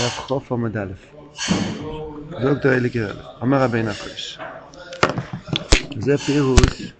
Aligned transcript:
דף 0.00 0.18
חוף 0.18 0.52
עמוד 0.52 0.76
א', 0.76 0.92
דוקטור 2.42 2.72
אלי 2.72 2.90
קירל, 2.90 3.16
אומר 3.40 3.62
רבינו 3.62 3.90
הקודש. 3.90 4.38
זה 5.98 6.18
פירוש, 6.18 6.92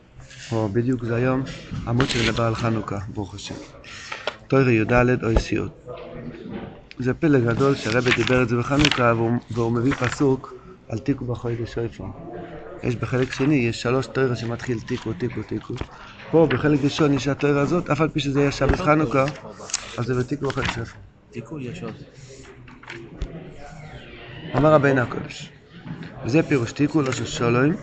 או 0.52 0.68
בדיוק 0.68 1.04
זה 1.04 1.16
היום, 1.16 1.42
עמוד 1.86 2.08
שמדבר 2.08 2.42
על 2.42 2.54
חנוכה, 2.54 2.98
ברוך 3.08 3.34
השם. 3.34 3.54
תוירי 4.48 4.72
י"ד 4.72 5.24
או 5.24 5.30
יסיעות. 5.30 5.86
זה 6.98 7.14
פלא 7.14 7.38
גדול 7.40 7.74
שהרבי 7.74 8.10
דיבר 8.16 8.42
את 8.42 8.48
זה 8.48 8.56
בחנוכה 8.56 9.12
והוא, 9.16 9.32
והוא 9.50 9.72
מביא 9.72 9.92
פסוק 9.92 10.54
על 10.88 10.98
תיקו 10.98 11.24
בחודש 11.24 11.74
שויפר. 11.74 12.04
יש 12.82 12.96
בחלק 12.96 13.32
שני, 13.32 13.54
יש 13.54 13.82
שלוש 13.82 14.06
תוירה 14.06 14.36
שמתחיל 14.36 14.80
תיקו, 14.80 15.12
תיקו, 15.12 15.42
תיקו. 15.42 15.74
פה 16.30 16.46
בחלק 16.50 16.80
ראשון 16.84 17.14
יש 17.14 17.28
התוירה 17.28 17.60
הזאת, 17.60 17.90
אף 17.90 18.00
על 18.00 18.08
פי 18.08 18.20
שזה 18.20 18.40
יהיה 18.40 18.52
שבת 18.52 18.80
חנוכה, 18.80 19.24
אז 19.98 20.06
זה 20.06 20.14
בתיקו 20.14 20.46
בחודש 20.48 20.74
שויפר. 20.74 20.98
תיקו 21.30 21.60
יש. 21.60 21.82
אמר 24.56 24.72
רבינו 24.72 25.00
הקודש. 25.00 25.50
וזה 26.24 26.42
פירוש 26.42 26.72
תיקו 26.72 27.02
לא 27.02 27.12
של 27.12 27.26
שולוים, 27.26 27.76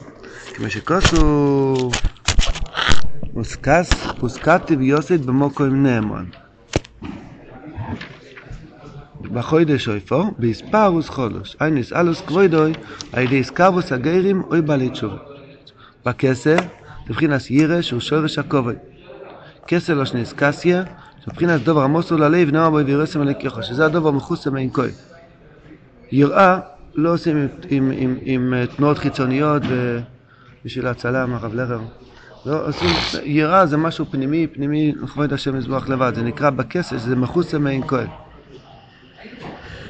כמו 0.53 0.69
שכוסו 0.69 1.91
מוסקס, 3.33 3.89
פוסקתי 4.19 4.75
ויוסד 4.75 5.25
במוקוים 5.25 5.83
נאמון. 5.83 6.25
בחודש 9.21 9.87
אויפו, 9.87 10.23
באספרוס 10.37 11.09
חודש, 11.09 11.57
אין 11.61 11.75
נסאלוס 11.75 12.21
כבודוי, 12.21 12.73
על 13.13 13.23
ידי 13.23 13.41
אסקרבוס 13.41 13.91
הגרים 13.91 14.43
אוי 14.49 14.61
בעלי 14.61 14.89
תשובה. 14.89 15.17
בכסר, 16.05 16.55
לבחינס 17.09 17.51
ירא 17.51 17.81
שהוא 17.81 17.99
שורש 17.99 18.37
הכובד. 18.37 18.75
כסר 19.67 19.93
לא 19.93 20.05
שניס 20.05 20.33
קסיה, 20.33 20.83
שבחינס 21.25 21.61
דובר 21.61 21.81
עמוסו 21.81 22.17
ללב 22.17 22.51
נאמר 22.51 22.69
בו 22.69 22.85
וירסם 22.85 23.21
על 23.21 23.29
הכיחו, 23.29 23.63
שזה 23.63 23.85
הדובר 23.85 24.11
מחוסם 24.11 24.53
מעין 24.53 24.69
כהן. 24.73 24.91
יראה 26.11 26.59
לא 26.95 27.13
עושים 27.13 27.37
עם, 27.37 27.47
עם, 27.69 27.91
עם, 27.97 28.15
עם 28.21 28.53
אה, 28.53 28.65
תנועות 28.67 28.97
חיצוניות 28.97 29.61
ובשביל 29.67 30.87
הצלם, 30.87 31.33
הרב 31.33 31.53
לרר. 31.53 31.79
לא 32.45 32.67
עושים, 32.67 32.89
יראה 33.23 33.65
זה 33.65 33.77
משהו 33.77 34.05
פנימי, 34.11 34.47
פנימי, 34.47 34.93
לכבוד 35.03 35.33
השם 35.33 35.55
יזבח 35.55 35.89
לבד, 35.89 36.11
זה 36.15 36.21
נקרא 36.21 36.49
בכסף, 36.49 36.97
זה 36.97 37.15
מחוסם 37.15 37.63
מעין 37.63 37.87
כהן. 37.87 38.07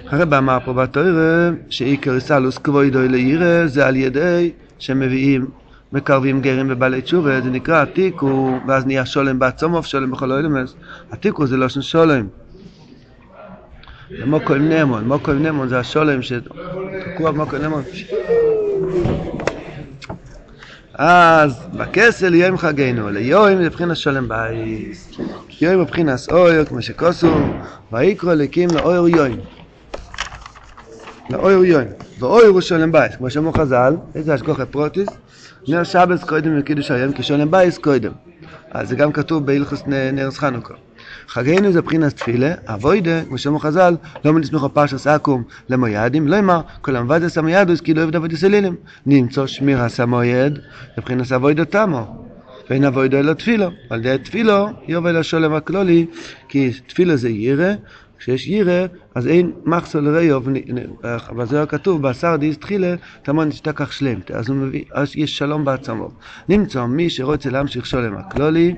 הרב 0.07 0.33
אמר 0.33 0.57
פה 0.65 0.73
בתוירה 0.73 1.49
שעיקר 1.69 2.19
סלוס 2.19 2.57
כבוידוי 2.57 3.07
לירא 3.07 3.67
זה 3.67 3.87
על 3.87 3.95
ידי 3.95 4.51
שמביאים 4.79 5.45
מקרבים 5.93 6.41
גרים 6.41 6.67
ובעלי 6.69 7.01
תשובה, 7.01 7.41
זה 7.41 7.49
נקרא 7.49 7.81
התיקו, 7.81 8.59
ואז 8.67 8.85
נהיה 8.85 9.05
שולם 9.05 9.39
בעצומוב, 9.39 9.85
שולם 9.85 10.11
בכל 10.11 10.31
אילמס. 10.31 10.75
התיקו 11.11 11.47
זה 11.47 11.57
לא 11.57 11.69
שולם. 11.69 12.27
זה 14.09 14.25
מוקו 14.25 14.53
עם 14.53 14.69
נמון, 14.69 15.07
מוקו 15.07 15.31
עם 15.31 15.43
נמון 15.43 15.67
זה 15.67 15.79
השולם 15.79 16.21
שתקוע 16.21 17.31
במוקו 17.31 17.55
עם 17.55 17.61
נמון. 17.61 17.83
אז 20.93 21.67
בכסל 21.73 22.35
יום 22.35 22.57
חגנו, 22.57 23.09
ליום 23.09 23.63
זה 23.63 23.69
בחינת 23.69 23.97
שולם 23.97 24.27
בייס. 24.27 25.11
יום 25.61 25.83
בבחינת 25.83 26.19
אויר, 26.31 26.65
כמו 26.65 26.81
שכוסו, 26.81 27.33
ויקרא 27.91 28.33
לקים 28.33 28.69
לאויר 28.75 29.17
יום. 29.17 29.37
לאויר 31.29 31.63
יום. 31.63 31.83
ואויר 32.19 32.47
הוא 32.47 32.61
שולם 32.61 32.91
בייס, 32.91 33.15
כמו 33.15 33.29
שאמרו 33.29 33.53
חז"ל, 33.53 33.95
איזה 34.15 34.33
השגוחה 34.33 34.65
פרוטיס, 34.65 35.07
נר 35.67 35.83
שבס 35.83 36.23
קודם 36.23 36.57
לקידוש 36.57 36.91
היום, 36.91 37.13
כי 37.13 37.23
שולם 37.23 37.51
בייס 37.51 37.77
קודם. 37.77 38.11
אז 38.71 38.89
זה 38.89 38.95
גם 38.95 39.11
כתוב 39.11 39.45
בהלכוס 39.45 39.83
נרס 40.13 40.37
חנוכה. 40.37 40.73
חגנו 41.27 41.71
זה 41.71 41.81
בחינת 41.81 42.15
תפילה, 42.15 42.53
אבוידה, 42.65 43.25
כמו 43.27 43.37
שאמרו 43.37 43.59
חז"ל, 43.59 43.95
לא 44.25 44.33
מנסמכו 44.33 44.69
פרשס 44.69 45.07
אקום 45.07 45.43
למוידים, 45.69 46.27
לא 46.27 46.39
אמר, 46.39 46.61
כל 46.81 46.95
המבדס 46.95 47.37
המוידוס 47.37 47.81
כאילו 47.81 48.01
אוהב 48.01 48.11
דוד 48.11 48.31
יסלילים. 48.33 48.75
נמצוא 49.05 49.47
שמירס 49.47 49.99
המויד, 49.99 50.59
לבחינת 50.97 51.31
אבוידה 51.31 51.65
תמו. 51.65 52.27
ואין 52.69 52.83
אבוידה 52.83 53.19
אלא 53.19 53.33
תפילו. 53.33 53.69
על 53.89 53.99
ידי 53.99 54.23
תפילו 54.23 54.67
יובל 54.87 55.17
השולם 55.17 55.53
הכלולי, 55.53 56.05
כי 56.49 56.71
תפילה 56.87 57.15
זה 57.15 57.29
ירא, 57.29 57.73
כשיש 58.19 58.47
ירא, 58.47 58.85
אז 59.15 59.27
אין 59.27 59.51
מחסו 59.65 60.01
לראיוב, 60.01 60.49
בזוהר 61.37 61.65
כתוב, 61.65 62.01
בשר 62.01 62.35
דיס 62.35 62.57
תחילה, 62.57 62.95
תמון 63.21 63.49
תשתכח 63.49 63.91
שלם, 63.91 64.19
אז 64.91 65.11
יש 65.15 65.37
שלום 65.37 65.65
בעצמו. 65.65 66.09
נמצא 66.49 66.85
מי 66.85 67.09
שרוצה 67.09 67.49
להמשיך 67.49 67.85
שולם 67.85 68.17
הכלולי, 68.17 68.75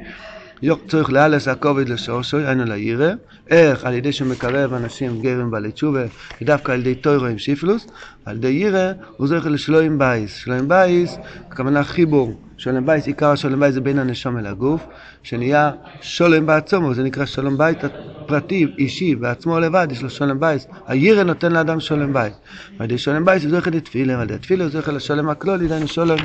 צריך 0.88 1.12
לאלס 1.12 1.48
הכובד 1.48 1.90
לשורשו, 1.90 2.38
היינו 2.38 2.66
לירא, 2.66 3.12
איך 3.50 3.86
על 3.86 3.94
ידי 3.94 4.12
שמקרב 4.12 4.74
אנשים 4.74 5.22
גרים 5.22 5.52
בעלי 5.52 5.72
תשובה, 5.72 6.04
ודווקא 6.42 6.72
על 6.72 6.80
ידי 6.80 6.96
טוירו 6.96 7.26
עם 7.26 7.38
שיפלוס, 7.38 7.88
על 8.26 8.36
ידי 8.36 8.48
ירא 8.48 8.92
הוא 9.18 9.28
זוכר 9.28 9.50
לשלוים 9.50 9.98
בייס. 9.98 10.36
שלוים 10.36 10.68
בייס, 10.68 11.18
הכוונה 11.52 11.84
חיבור. 11.84 12.49
שולם 12.60 12.86
בייס, 12.86 13.08
עיקר 13.08 13.32
השולם 13.32 13.60
בייס 13.60 13.74
זה 13.74 13.82
בין 13.82 14.00
הנשום 14.00 14.38
אל 14.38 14.46
הגוף, 14.46 14.88
שנהיה 15.24 15.72
שולם 16.02 16.46
בעצמו, 16.46 16.94
זה 16.94 17.04
נקרא 17.04 17.26
שלום 17.26 17.58
בית 17.58 17.78
פרטי, 18.26 18.68
אישי, 18.78 19.16
בעצמו 19.16 19.60
לבד, 19.60 19.88
יש 19.92 20.02
לו 20.04 20.10
שולם 20.10 20.40
בייס. 20.40 20.68
הירא 20.88 21.24
נותן 21.24 21.52
לאדם 21.52 21.80
שולם 21.80 22.14
בייס. 22.14 22.34
ועל 22.78 22.90
ידי 22.90 22.98
שולם 22.98 23.26
בייס 23.26 23.44
הוא 23.44 23.52
זוכר 23.52 23.72
לתפילה, 23.74 24.18
ועל 24.18 24.24
ידי 24.24 24.34
התפילה 24.34 24.64
הוא 24.64 24.72
זוכר 24.72 24.92
לשולם 24.92 25.30
הכלולי, 25.30 25.68
דהיינו 25.68 25.88
שולם 25.88 26.18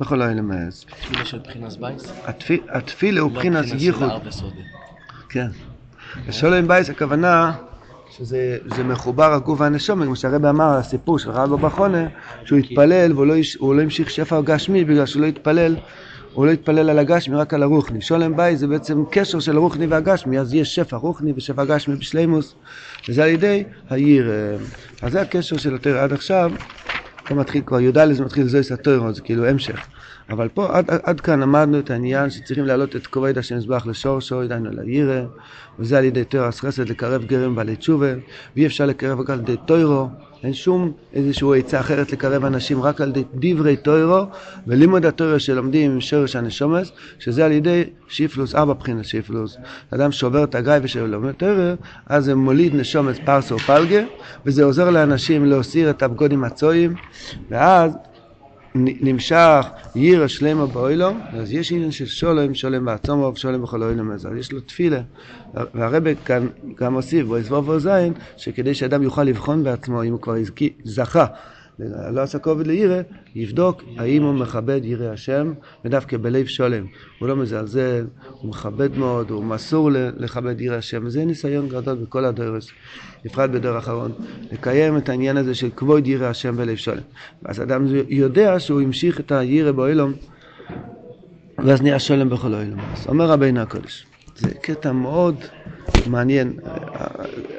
בכל 0.00 0.22
האלה 0.22 0.42
מאז. 0.42 0.84
תפילה 1.00 1.24
של 1.24 1.38
בחינס 1.38 1.76
בייס? 1.76 2.12
התפילה 2.68 3.20
הוא 3.20 3.30
בחינס 3.30 3.66
ייחוד. 3.78 4.08
של 4.08 4.14
הר 4.14 4.18
וסודי. 4.24 4.62
כן. 5.28 5.48
ושולם 6.26 6.68
בייס 6.68 6.90
הכוונה 6.90 7.52
שזה 8.10 8.58
זה 8.66 8.84
מחובר 8.84 9.32
הגוף 9.32 9.60
והנשום, 9.60 10.04
כמו 10.04 10.16
שהרבא 10.16 10.50
אמר, 10.50 10.64
הסיפור 10.64 11.18
של 11.18 11.30
רבא 11.30 11.56
בחונה, 11.56 12.06
שהוא 12.44 12.58
התפלל 12.58 13.12
והוא 13.12 13.26
לא, 13.26 13.34
לא 13.60 13.82
המשיך 13.82 14.10
שפע 14.10 14.40
גשמי 14.40 14.84
בגלל 14.84 15.06
שהוא 15.06 15.22
לא 15.22 15.26
התפלל, 15.26 15.76
הוא 16.32 16.46
לא 16.46 16.50
התפלל 16.50 16.90
על 16.90 16.98
הגשמי, 16.98 17.36
רק 17.36 17.54
על 17.54 17.62
הרוחני. 17.62 18.00
שולם 18.00 18.36
בייס 18.36 18.58
זה 18.60 18.66
בעצם 18.66 19.04
קשר 19.10 19.40
של 19.40 19.56
הרוחני 19.56 19.86
והגשמי, 19.86 20.38
אז 20.38 20.54
יש 20.54 20.74
שפע 20.74 20.96
רוחני 20.96 21.32
ושפע 21.36 21.64
גשמי 21.64 21.96
בשלימוס, 21.96 22.54
וזה 23.08 23.22
על 23.24 23.28
ידי 23.28 23.64
העיר. 23.88 24.30
אז 25.02 25.12
זה 25.12 25.20
הקשר 25.20 25.56
של 25.56 25.74
התורה 25.74 26.02
עד 26.02 26.12
עכשיו, 26.12 26.52
פה 27.28 27.34
מתחיל 27.34 27.62
כבר, 27.66 27.80
י"ד 27.80 28.12
זה 28.12 28.24
מתחיל 28.24 28.48
זויס 28.48 28.72
התורה, 28.72 29.12
זה 29.12 29.20
כאילו 29.20 29.46
המשך. 29.46 29.86
אבל 30.30 30.48
פה 30.48 30.78
עד, 30.78 30.90
עד, 31.02 31.20
כאן 31.20 31.40
למדנו 31.40 31.78
את 31.78 31.90
העניין 31.90 32.30
שצריכים 32.30 32.66
להעלות 32.66 32.96
את 32.96 33.06
כובד 33.06 33.38
השם 33.38 33.56
מזבח 33.56 33.86
לשורשו, 33.86 34.46
דהיינו 34.46 34.70
לירא, 34.70 35.20
וזה 35.78 35.98
על 35.98 36.04
ידי 36.04 36.24
תורס 36.24 36.60
חסד 36.60 36.88
לקרב 36.88 37.24
גרים 37.24 37.54
בעלי 37.54 37.76
תשובה, 37.76 38.12
ואי 38.56 38.66
אפשר 38.66 38.86
לקרב 38.86 39.20
רק 39.20 39.30
על 39.30 39.38
ידי 39.38 39.56
טוירו, 39.66 40.08
אין 40.42 40.52
שום 40.52 40.92
איזושהי 41.12 41.58
עצה 41.58 41.80
אחרת 41.80 42.12
לקרב 42.12 42.44
אנשים 42.44 42.82
רק 42.82 43.00
על 43.00 43.12
דברי 43.34 43.76
טוירו, 43.76 44.24
ולימוד 44.66 45.06
הטוירו 45.06 45.40
שלומדים 45.40 45.90
עם 45.90 46.00
שורש 46.00 46.36
הנשומס, 46.36 46.92
שזה 47.18 47.44
על 47.44 47.52
ידי 47.52 47.84
שיפלוס, 48.08 48.54
ארבע 48.54 48.72
בחינת 48.72 49.04
שיפלוס. 49.04 49.56
אדם 49.90 50.12
שובר 50.12 50.44
את 50.44 50.54
הגיא 50.54 50.72
ושלומד 50.82 51.32
טוירו, 51.32 51.74
אז 52.06 52.24
זה 52.24 52.34
מוליד 52.34 52.74
נשומס 52.74 53.18
פרסו 53.24 53.58
פלגה, 53.58 54.02
וזה 54.46 54.64
עוזר 54.64 54.90
לאנשים 54.90 55.44
להוסיר 55.44 55.90
את 55.90 56.02
הבגודים 56.02 56.44
הצועים, 56.44 56.94
ואז 57.50 57.92
נמשך 58.74 59.66
ירא 59.94 60.26
שלמה 60.26 60.66
באוילום, 60.66 61.20
אז 61.32 61.52
יש 61.52 61.72
עניין 61.72 61.90
של 61.90 62.06
שולם, 62.06 62.54
שולם 62.54 62.84
בעצמו 62.84 63.32
ושולם 63.34 63.62
בכל 63.62 63.82
אוילום 63.82 64.10
הזה, 64.10 64.28
אז 64.28 64.36
יש 64.36 64.52
לו 64.52 64.60
תפילה. 64.60 65.00
והרבה 65.74 66.14
כאן 66.14 66.46
גם 66.74 66.92
מוסיף, 66.92 67.26
בו 67.26 67.38
יסבוב 67.38 67.68
וזין, 67.68 68.12
שכדי 68.36 68.74
שאדם 68.74 69.02
יוכל 69.02 69.24
לבחון 69.24 69.64
בעצמו, 69.64 70.02
אם 70.02 70.12
הוא 70.12 70.20
כבר 70.20 70.34
זכה, 70.84 71.26
לא 72.12 72.20
עשה 72.20 72.38
כובד 72.38 72.66
לירא, 72.66 73.00
יבדוק 73.34 73.82
האם 73.96 74.22
הוא 74.22 74.34
מכבד 74.34 74.80
ירא 74.84 75.12
השם, 75.12 75.52
ודווקא 75.84 76.16
בלב 76.16 76.46
שולם. 76.46 76.86
הוא 77.18 77.28
לא 77.28 77.36
מזלזל, 77.36 78.06
הוא 78.30 78.50
מכבד 78.50 78.98
מאוד, 78.98 79.30
הוא 79.30 79.44
מסור 79.44 79.90
לכבד 79.92 80.60
ירא 80.60 80.76
השם, 80.76 81.06
וזה 81.06 81.24
ניסיון 81.24 81.68
גדול 81.68 81.94
בכל 81.94 82.24
הדורס, 82.24 82.68
בפרט 83.24 83.50
בדור 83.50 83.76
האחרון, 83.76 84.12
לקיים 84.52 84.96
את 84.96 85.08
העניין 85.08 85.36
הזה 85.36 85.54
של 85.54 85.70
כבוד 85.76 86.06
ירא 86.06 86.26
השם 86.26 86.56
בלב 86.56 86.76
שולם. 86.76 87.02
אז 87.44 87.62
אדם 87.62 87.86
יודע 88.08 88.60
שהוא 88.60 88.80
המשיך 88.80 89.20
את 89.20 89.32
הירא 89.32 89.72
באוילום, 89.72 90.12
ואז 91.58 91.82
נהיה 91.82 91.98
שולם 91.98 92.28
בכל 92.28 92.54
אוילום. 92.54 92.80
אז 92.80 93.06
אומר 93.06 93.26
רבינו 93.26 93.60
הקודש, 93.60 94.06
זה 94.36 94.50
קטע 94.62 94.92
מאוד 94.92 95.34
מעניין. 96.06 96.52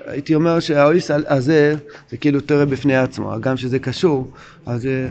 הייתי 0.05 0.35
אומר 0.35 0.59
שהאויס 0.59 1.11
הזה 1.11 1.75
זה 2.09 2.17
כאילו 2.17 2.41
תורה 2.41 2.65
בפני 2.65 2.97
עצמו, 2.97 3.35
גם 3.41 3.57
שזה 3.57 3.79
קשור, 3.79 4.31
אז 4.65 4.81
זה, 4.81 5.09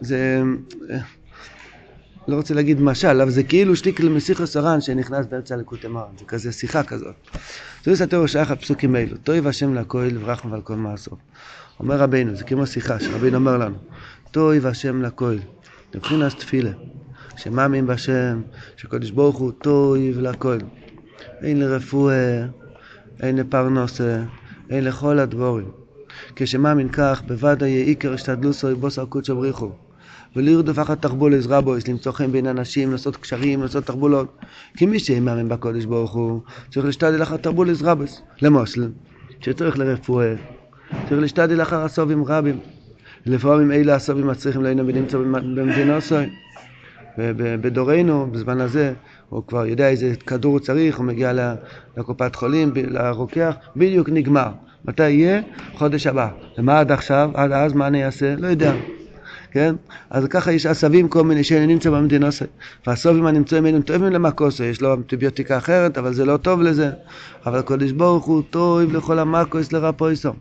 זה 0.00 0.42
לא 2.28 2.36
רוצה 2.36 2.54
להגיד 2.54 2.80
משל, 2.80 3.20
אבל 3.20 3.30
זה 3.30 3.42
כאילו 3.42 3.76
שטיק 3.76 4.00
למסיחו 4.00 4.46
סרן 4.46 4.80
שנכנס 4.80 5.26
באמצע 5.26 5.56
לקוטי 5.56 5.88
מרן, 5.88 6.16
זה 6.18 6.24
כזה 6.24 6.52
שיחה 6.52 6.82
כזאת. 6.82 7.14
זוהי 7.84 7.96
סתירו 7.96 8.28
שייך 8.28 8.50
הפסוקים 8.50 8.94
האלו, 8.94 9.16
טוב 9.16 9.46
השם 9.46 9.74
לכל 9.74 10.08
וברחם 10.14 10.52
ועל 10.52 10.60
כל 10.62 10.76
מעשו. 10.76 11.10
אומר 11.80 11.96
רבינו, 11.96 12.34
זה 12.34 12.44
כמו 12.44 12.66
שיחה 12.66 13.00
שרבינו 13.00 13.36
אומר 13.36 13.56
לנו, 13.58 13.76
טוב 14.30 14.66
השם 14.66 15.02
לכל, 15.02 15.36
מבחינת 15.94 16.32
תפילה, 16.38 16.70
שמאמין 17.36 17.86
בשם, 17.86 18.42
שקדוש 18.76 19.10
ברוך 19.10 19.36
הוא 19.36 19.52
טוב 19.52 19.96
לכל. 19.98 20.58
אין 21.42 21.60
לרפואה, 21.60 22.46
אין 23.20 23.36
לפרנסה, 23.36 24.22
אין 24.70 24.84
לכל 24.84 25.18
הדבורים. 25.18 25.70
כשמאמין 26.36 26.88
כך, 26.88 27.22
בוודאי 27.26 27.68
יהיה 27.68 27.84
עיקר 27.84 28.12
השתדלוסו 28.12 28.76
בוסר 28.76 29.04
קודשו 29.04 29.36
בריחו. 29.36 29.70
ולרדוף 30.36 30.78
אחת 30.78 31.02
תחבולס 31.02 31.46
רבויס, 31.46 31.88
למצוא 31.88 32.12
חן 32.12 32.32
בין 32.32 32.46
אנשים, 32.46 32.92
לעשות 32.92 33.16
קשרים, 33.16 33.62
לעשות 33.62 33.84
תחבולות. 33.84 34.38
כי 34.76 34.86
מי 34.86 34.98
שמאמין 34.98 35.48
בקודש 35.48 35.84
ברוך 35.84 36.12
הוא, 36.12 36.40
צריך 36.70 36.86
להשתדל 36.86 37.22
אחת 37.22 37.42
תחבולס 37.42 37.82
רבויס. 37.82 38.22
למוסלם, 38.42 38.90
שצריך 39.40 39.78
לרפואה, 39.78 40.34
צריך 41.08 41.20
להשתדל 41.20 41.62
אחר 41.62 41.84
הסובים 41.84 42.24
רבים. 42.24 42.58
לפעמים 43.26 43.72
אלה 43.72 43.94
הסובים 43.94 44.26
מצריכים 44.26 44.62
להינו 44.62 44.86
ונמצא 44.86 45.18
במדינה 45.18 46.00
סוי. 46.00 46.30
בדורנו, 47.60 48.30
בזמן 48.32 48.60
הזה, 48.60 48.92
הוא 49.28 49.42
כבר 49.46 49.66
יודע 49.66 49.88
איזה 49.88 50.14
כדור 50.26 50.52
הוא 50.52 50.60
צריך, 50.60 50.98
הוא 50.98 51.06
מגיע 51.06 51.54
לקופת 51.96 52.34
חולים, 52.34 52.72
לרוקח, 52.76 53.54
בדיוק 53.76 54.08
נגמר. 54.08 54.48
מתי 54.84 55.10
יהיה? 55.10 55.40
חודש 55.74 56.06
הבא. 56.06 56.28
ומה 56.58 56.80
עד 56.80 56.92
עכשיו? 56.92 57.30
עד 57.34 57.52
אז 57.52 57.72
מה 57.72 57.86
אני 57.86 58.04
אעשה? 58.04 58.34
לא 58.38 58.46
יודע. 58.46 58.72
כן? 59.50 59.74
אז 60.10 60.24
ככה 60.24 60.52
יש 60.52 60.66
עשבים 60.66 61.08
כל 61.08 61.24
מיני 61.24 61.44
שנמצא 61.44 61.90
במדינה 61.90 62.28
והסובים 62.86 63.26
הנמצאים 63.26 63.64
האלה 63.64 63.82
טובים 63.82 64.12
למקוסו, 64.12 64.64
יש 64.64 64.80
לו 64.80 64.94
אנטיביוטיקה 64.94 65.58
אחרת, 65.58 65.98
אבל 65.98 66.12
זה 66.14 66.24
לא 66.24 66.36
טוב 66.36 66.62
לזה. 66.62 66.90
אבל 67.46 67.58
הקדוש 67.58 67.92
ברוך 67.92 68.24
הוא 68.24 68.42
טוב 68.50 68.92
לכל 68.92 69.18
המקוס 69.18 69.72
לרפויסו. 69.72 70.32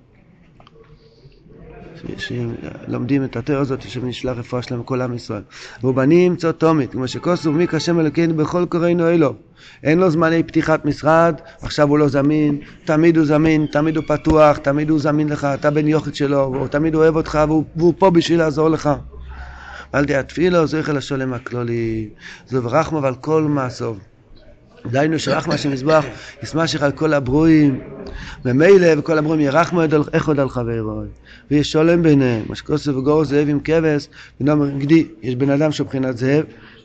שלומדים 2.18 3.24
את 3.24 3.36
התיאור 3.36 3.62
הזאת, 3.62 3.82
שנשלח 3.82 4.38
רפואה 4.38 4.62
שלהם 4.62 4.84
כל 4.84 5.02
עם 5.02 5.14
ישראל. 5.14 5.42
ובנים 5.84 6.36
צו 6.36 6.52
תומית, 6.52 6.92
כמו 6.92 7.08
שכוסו 7.08 7.52
מי 7.52 7.68
כשם 7.68 8.00
אלוקינו 8.00 8.36
בכל 8.36 8.66
קוראינו 8.70 9.10
אלו. 9.10 9.34
אין 9.84 10.00
לו 10.00 10.10
זמני 10.10 10.44
פתיחת 10.44 10.86
משרד, 10.86 11.36
עכשיו 11.62 11.90
הוא 11.90 12.00
לא 12.00 12.08
זמין, 12.08 12.60
תמיד 12.86 13.18
הוא 13.18 13.26
זמין, 13.26 13.66
תמיד 13.72 13.98
הוא 13.98 14.04
פתוח, 14.08 14.58
תמיד 14.58 14.90
הוא 14.90 15.00
זמין 15.00 15.30
לך, 15.30 15.48
אתה 15.54 15.72
בן 15.72 15.88
יוכד 15.88 16.16
שלו, 16.16 16.44
הוא 16.44 16.68
תמיד 16.68 16.96
אוהב 16.96 17.16
אותך 17.16 17.40
והוא, 17.48 17.64
והוא 17.76 17.94
פה 17.98 18.10
בשביל 18.10 18.40
לעזור 18.40 18.70
לך. 18.70 18.90
אל 19.96 20.06
תהיה 20.06 20.24
תפילו, 20.24 20.68
זכר 20.68 20.94
לשולם 20.94 21.34
הכלולי, 21.34 22.10
זו 22.48 22.64
ורחמו 22.64 23.02
ועל 23.02 23.16
כל 23.16 23.44
מעשוב. 23.44 24.00
דהיינו 24.92 25.20
שרחמה 25.20 25.58
שמזבח 25.58 26.06
ישמשך 26.44 26.82
על 26.82 26.92
כל 26.92 27.14
הברואים, 27.14 27.80
ממילא 28.46 28.88
וכל 28.98 29.18
הברואים 29.18 29.42
ירחמו 29.42 29.82
איך 30.14 30.28
עוד 30.28 30.40
על 30.40 30.50
חברו. 30.50 31.02
ויש 31.52 31.72
שולם 31.72 32.04
ביניהם, 32.04 32.44
מה 32.50 32.56
שכוסף 32.56 32.96
וגור 32.96 33.24
זאב 33.26 33.50
עם 33.50 33.60
כבש, 33.60 34.08
ונאמר 34.42 34.70
גדי, 34.70 35.08
יש 35.22 35.36
בן 35.36 35.50
אדם 35.50 35.72
שהוא 35.72 35.86
מבחינת 35.86 36.18
זאב, 36.18 36.44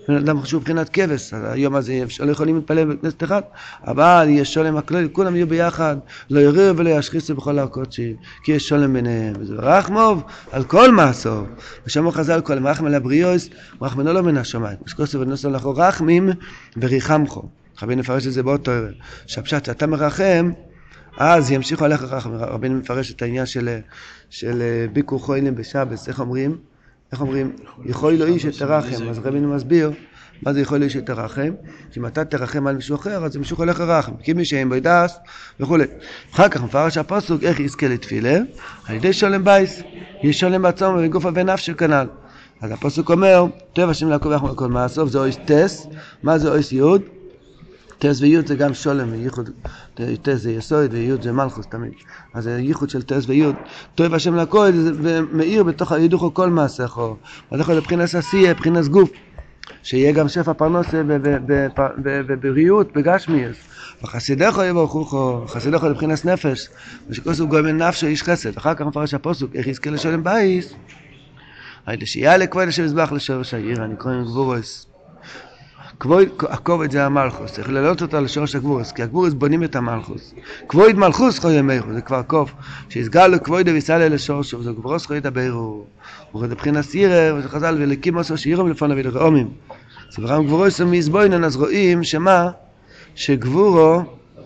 בן 0.08 0.16
אדם 0.16 0.44
שהוא 0.44 0.60
מבחינת 0.60 0.88
כבש, 0.88 1.34
היום 1.34 1.74
הזה 1.74 2.04
לא 2.20 2.30
יכולים 2.30 2.56
להתפלל 2.56 2.84
בכנסת 2.84 3.22
אחת, 3.22 3.50
אבל 3.86 4.26
יש 4.30 4.54
שולם 4.54 4.76
הכללי, 4.76 5.08
כולם 5.12 5.36
יהיו 5.36 5.46
ביחד, 5.46 5.96
לא 6.30 6.40
יריעו 6.40 6.76
ולא 6.76 6.90
ישחיסו 6.90 7.34
בכל 7.34 7.58
הקודשים, 7.58 8.16
כי 8.44 8.52
יש 8.52 8.68
שולם 8.68 8.92
ביניהם, 8.92 9.34
וזה 9.40 9.54
רחמוב 9.58 10.22
על 10.52 10.64
כל 10.64 10.90
מעשור, 10.90 11.42
ושמו 11.86 12.12
חז"ל 12.12 12.40
כל 12.40 12.66
רחם 12.66 12.86
על 12.86 12.94
הבריאוס, 12.94 13.48
רחמנו 13.82 14.12
לא 14.12 14.22
מן 14.22 14.36
השמיים, 14.36 14.76
משכוסף 14.86 15.18
ונוסו 15.20 15.50
לכו 15.50 15.76
רחמים 15.76 16.30
וריחמכו. 16.76 17.59
רבינו 17.82 18.00
מפרש 18.00 18.26
את 18.26 18.32
זה 18.32 18.42
באותו 18.42 18.72
שהפשט 19.26 19.64
שאתה 19.64 19.86
מרחם, 19.86 20.50
אז 21.16 21.50
ימשיכו 21.50 21.84
עליך 21.84 22.02
רחם. 22.02 22.30
רבינו 22.34 22.74
מפרש 22.74 23.12
את 23.12 23.22
העניין 23.22 23.46
של, 23.46 23.78
של 24.30 24.62
ביקור 24.92 25.20
חוילים 25.20 25.54
בשבס, 25.54 26.08
איך 26.08 26.20
אומרים? 26.20 26.56
איך 27.12 27.20
אומרים? 27.20 27.52
יכול 27.84 28.12
לו 28.12 28.26
איש 28.26 28.42
שתרחם. 28.42 29.08
אז 29.08 29.18
רבינו 29.18 29.54
מסביר 29.54 29.92
מה 30.42 30.52
זה 30.52 30.60
יכול 30.60 30.78
לו 30.78 30.84
איש 30.84 30.92
שתרחם? 30.92 31.52
שאם 31.90 32.06
אתה 32.06 32.24
תרחם 32.24 32.66
על 32.66 32.76
מישהו 32.76 32.96
אחר, 32.96 33.24
אז 33.24 33.36
ימשיכו 33.36 33.62
עליך 33.62 33.80
רחם. 33.80 34.12
כי 34.22 34.32
מי 34.32 34.44
שאין 34.44 34.68
בו 34.68 34.74
ידעס 34.74 35.18
וכולי. 35.60 35.84
אחר 36.34 36.48
כך 36.48 36.62
מפרש 36.62 36.98
הפסוק 36.98 37.42
איך 37.42 37.60
יזכה 37.60 37.88
לתפילה? 37.88 38.38
על 38.86 38.96
ידי 38.96 39.12
שולם 39.12 39.44
בייס. 39.44 39.82
יש 40.22 40.40
שולם 40.40 40.62
בעצום 40.62 40.96
ובגופה 40.96 41.28
ונפשו 41.34 41.76
כנ"ל. 41.76 42.06
אז 42.60 42.70
הפסוק 42.70 43.10
אומר, 43.10 43.46
טוב 43.72 43.90
השם 43.90 44.08
לעקוב 44.08 44.32
יחמוד 44.32 44.56
כל 44.56 44.68
מעשוב, 44.68 45.08
זה 45.08 45.18
אויס 45.18 45.36
טס, 45.44 45.86
מה 46.22 46.38
זה 46.38 46.48
אויס 46.48 46.72
יוד? 46.72 47.02
טס 48.00 48.20
ויוד 48.20 48.46
זה 48.46 48.54
גם 48.54 48.74
שולם, 48.74 49.14
ייחוד, 49.14 49.50
טס 49.94 50.34
זה 50.34 50.50
יסוד 50.50 50.94
ויוד 50.94 51.22
זה 51.22 51.32
מלכוס 51.32 51.66
תמיד. 51.66 51.92
אז 52.34 52.44
זה 52.44 52.58
ייחוד 52.58 52.90
של 52.90 53.02
טס 53.02 53.24
ויוד. 53.26 53.54
טוב 53.94 54.14
השם 54.14 54.36
לכל 54.36 54.70
ומאיר 54.74 55.62
בתוך 55.62 55.92
הידוכו 55.92 56.34
כל 56.34 56.50
מעשיכו. 56.50 57.16
אז 57.50 57.60
יכול 57.60 57.74
לבחינת 57.74 58.14
עשייה, 58.14 58.50
מבחינת 58.50 58.88
גוף. 58.88 59.10
שיהיה 59.82 60.12
גם 60.12 60.28
שפע 60.28 60.52
פרנוסה 60.52 61.02
ובריאות 62.28 62.92
בגשמיאס. 62.92 63.56
וחסידךו 64.02 64.62
יברכוכו, 64.62 65.44
חסידךו 65.46 65.88
לבחינת 65.88 66.24
נפש, 66.24 66.68
ושכוסו 67.08 67.48
גומל 67.48 67.72
נפשו 67.72 68.06
איש 68.06 68.22
חסד. 68.22 68.56
אחר 68.56 68.74
כך 68.74 68.80
מפרש 68.80 69.14
הפוסוק, 69.14 69.50
איך 69.54 69.66
יזכה 69.66 69.90
לשלם 69.90 70.24
בייס? 70.24 70.74
היידה 71.86 72.06
שיעלה 72.06 72.46
כבוד 72.46 72.68
השם 72.68 72.84
יזבח 72.84 73.12
לשורש 73.12 73.54
העיר, 73.54 73.84
אני 73.84 73.96
קוראים 73.96 74.24
גבורוס. 74.24 74.89
כבוד 76.00 76.28
הכובד 76.48 76.90
זה 76.90 77.04
המלכוס, 77.06 77.52
צריך 77.52 77.70
להעלות 77.70 78.02
אותה 78.02 78.20
לשורש 78.20 78.54
הגבורס, 78.54 78.92
כי 78.92 79.02
הגבורס 79.02 79.32
בונים 79.32 79.64
את 79.64 79.76
המלכוס. 79.76 80.34
כבוד 80.68 80.96
מלכוס 80.96 81.38
חוי 81.38 81.52
ימיכו, 81.52 81.92
זה 81.92 82.00
כבר 82.00 82.22
קוף, 82.22 82.52
שיסגל 82.88 83.26
לו 83.26 83.42
כבוד 83.42 83.68
ויסעלה 83.68 84.08
לשורשו, 84.08 84.62
זה 84.62 84.72
גבורס 84.72 85.06
חוי 85.06 85.16
ידברו. 85.16 85.58
הוא 85.58 85.84
רואה 86.32 86.48
מבחינת 86.48 86.84
סירה, 86.84 87.34
וזה 87.34 87.48
חז"ל, 87.48 87.76
ולקים 87.80 88.18
עשו 88.18 88.38
שירם 88.38 88.68
לפניו 88.68 88.96
ולרעומים. 88.96 89.48
זה 90.10 90.22
ברם 90.22 90.46
גבורס 90.46 90.80
ומזבוינן, 90.80 91.44
אז 91.44 91.56
רואים 91.56 92.04
שמה? 92.04 92.50
שגבורו, 93.14 94.02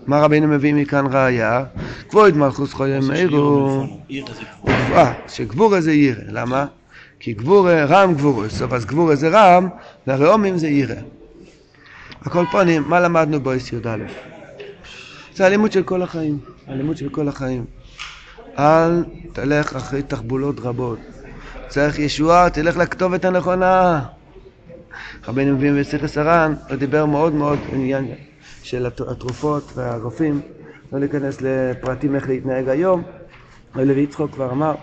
מה 0.06 0.20
רבינו 0.20 0.48
מביא 0.48 0.74
מכאן 0.74 1.06
ראיה? 1.10 1.64
כבוד 2.08 2.36
מלכוס 2.36 2.72
חוי 2.72 2.90
ימיכו. 2.90 3.86
שגבורה 5.28 5.80
זה 5.80 5.92
ירא, 5.92 6.22
למה? 6.28 6.66
כי 7.20 7.32
גבורה, 7.32 7.84
רם 7.84 8.14
גבורס, 8.14 8.62
אז 8.62 8.84
גבורה 8.84 9.16
זה 9.16 9.28
רם, 9.28 9.68
והרעומים 10.06 10.58
זה 10.58 10.68
ירא. 10.68 10.94
הכל 12.24 12.44
פונים, 12.50 12.82
מה 12.86 13.00
למדנו 13.00 13.40
בויס 13.40 13.72
י"א? 13.72 13.96
זה 15.34 15.46
הלימוד 15.46 15.72
של 15.72 15.82
כל 15.82 16.02
החיים, 16.02 16.38
הלימוד 16.66 16.96
של 16.96 17.08
כל 17.08 17.28
החיים. 17.28 17.64
אל 18.58 19.04
תלך 19.32 19.76
אחרי 19.76 20.02
תחבולות 20.02 20.60
רבות. 20.60 20.98
צריך 21.68 21.98
ישועה, 21.98 22.50
תלך 22.50 22.76
לכתובת 22.76 23.24
הנכונה. 23.24 24.02
רבינו 25.28 25.56
מביאים 25.56 25.80
בשיחס 25.80 26.18
הר"ן, 26.18 26.54
הוא 26.68 26.76
דיבר 26.76 27.06
מאוד 27.06 27.34
מאוד 27.34 27.58
עניין 27.72 28.06
של 28.62 28.86
התרופות 28.86 29.72
והרופאים, 29.74 30.40
לא 30.92 31.00
להיכנס 31.00 31.38
לפרטים 31.40 32.14
איך 32.14 32.28
להתנהג 32.28 32.68
היום. 32.68 33.02
לוי 33.74 34.00
יצחוק 34.00 34.32
כבר 34.32 34.50
אמר 34.50 34.74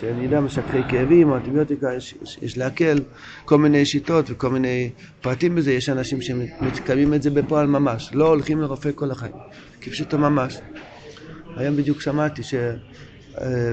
שאני 0.00 0.24
יודע, 0.24 0.40
משככי 0.40 0.82
כאבים 0.88 1.34
אנטיביוטיקה, 1.34 1.94
יש, 1.94 2.14
יש, 2.22 2.38
יש 2.42 2.58
להקל 2.58 2.98
כל 3.44 3.58
מיני 3.58 3.86
שיטות 3.86 4.26
וכל 4.28 4.50
מיני 4.50 4.90
פרטים 5.20 5.54
בזה, 5.54 5.72
יש 5.72 5.88
אנשים 5.88 6.22
שמקיימים 6.22 7.14
את 7.14 7.22
זה 7.22 7.30
בפועל 7.30 7.66
ממש, 7.66 8.10
לא 8.12 8.28
הולכים 8.28 8.60
לרופא 8.60 8.90
כל 8.94 9.10
החיים, 9.10 9.34
כפשוטו 9.80 10.18
ממש. 10.18 10.58
היום 11.56 11.76
בדיוק 11.76 12.00
שמעתי 12.00 12.42
ש... 12.42 12.54
אה, 13.40 13.72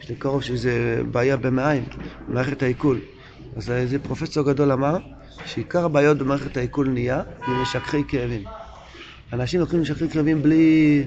יש 0.00 0.08
לי 0.08 0.16
קרוב 0.16 0.42
שזה 0.42 1.00
בעיה 1.10 1.36
במעיים, 1.36 1.84
במערכת 2.28 2.62
העיכול. 2.62 3.00
אז 3.56 3.70
איזה 3.70 3.98
פרופסור 3.98 4.44
גדול 4.44 4.72
אמר 4.72 4.96
שעיקר 5.46 5.84
הבעיות 5.84 6.18
במערכת 6.18 6.56
העיכול 6.56 6.88
נהיה 6.88 7.22
ממשככי 7.48 8.02
כאבים. 8.08 8.44
אנשים 9.32 9.60
לוקחים 9.60 9.80
משככי 9.80 10.08
כאבים 10.08 10.42
בלי, 10.42 11.04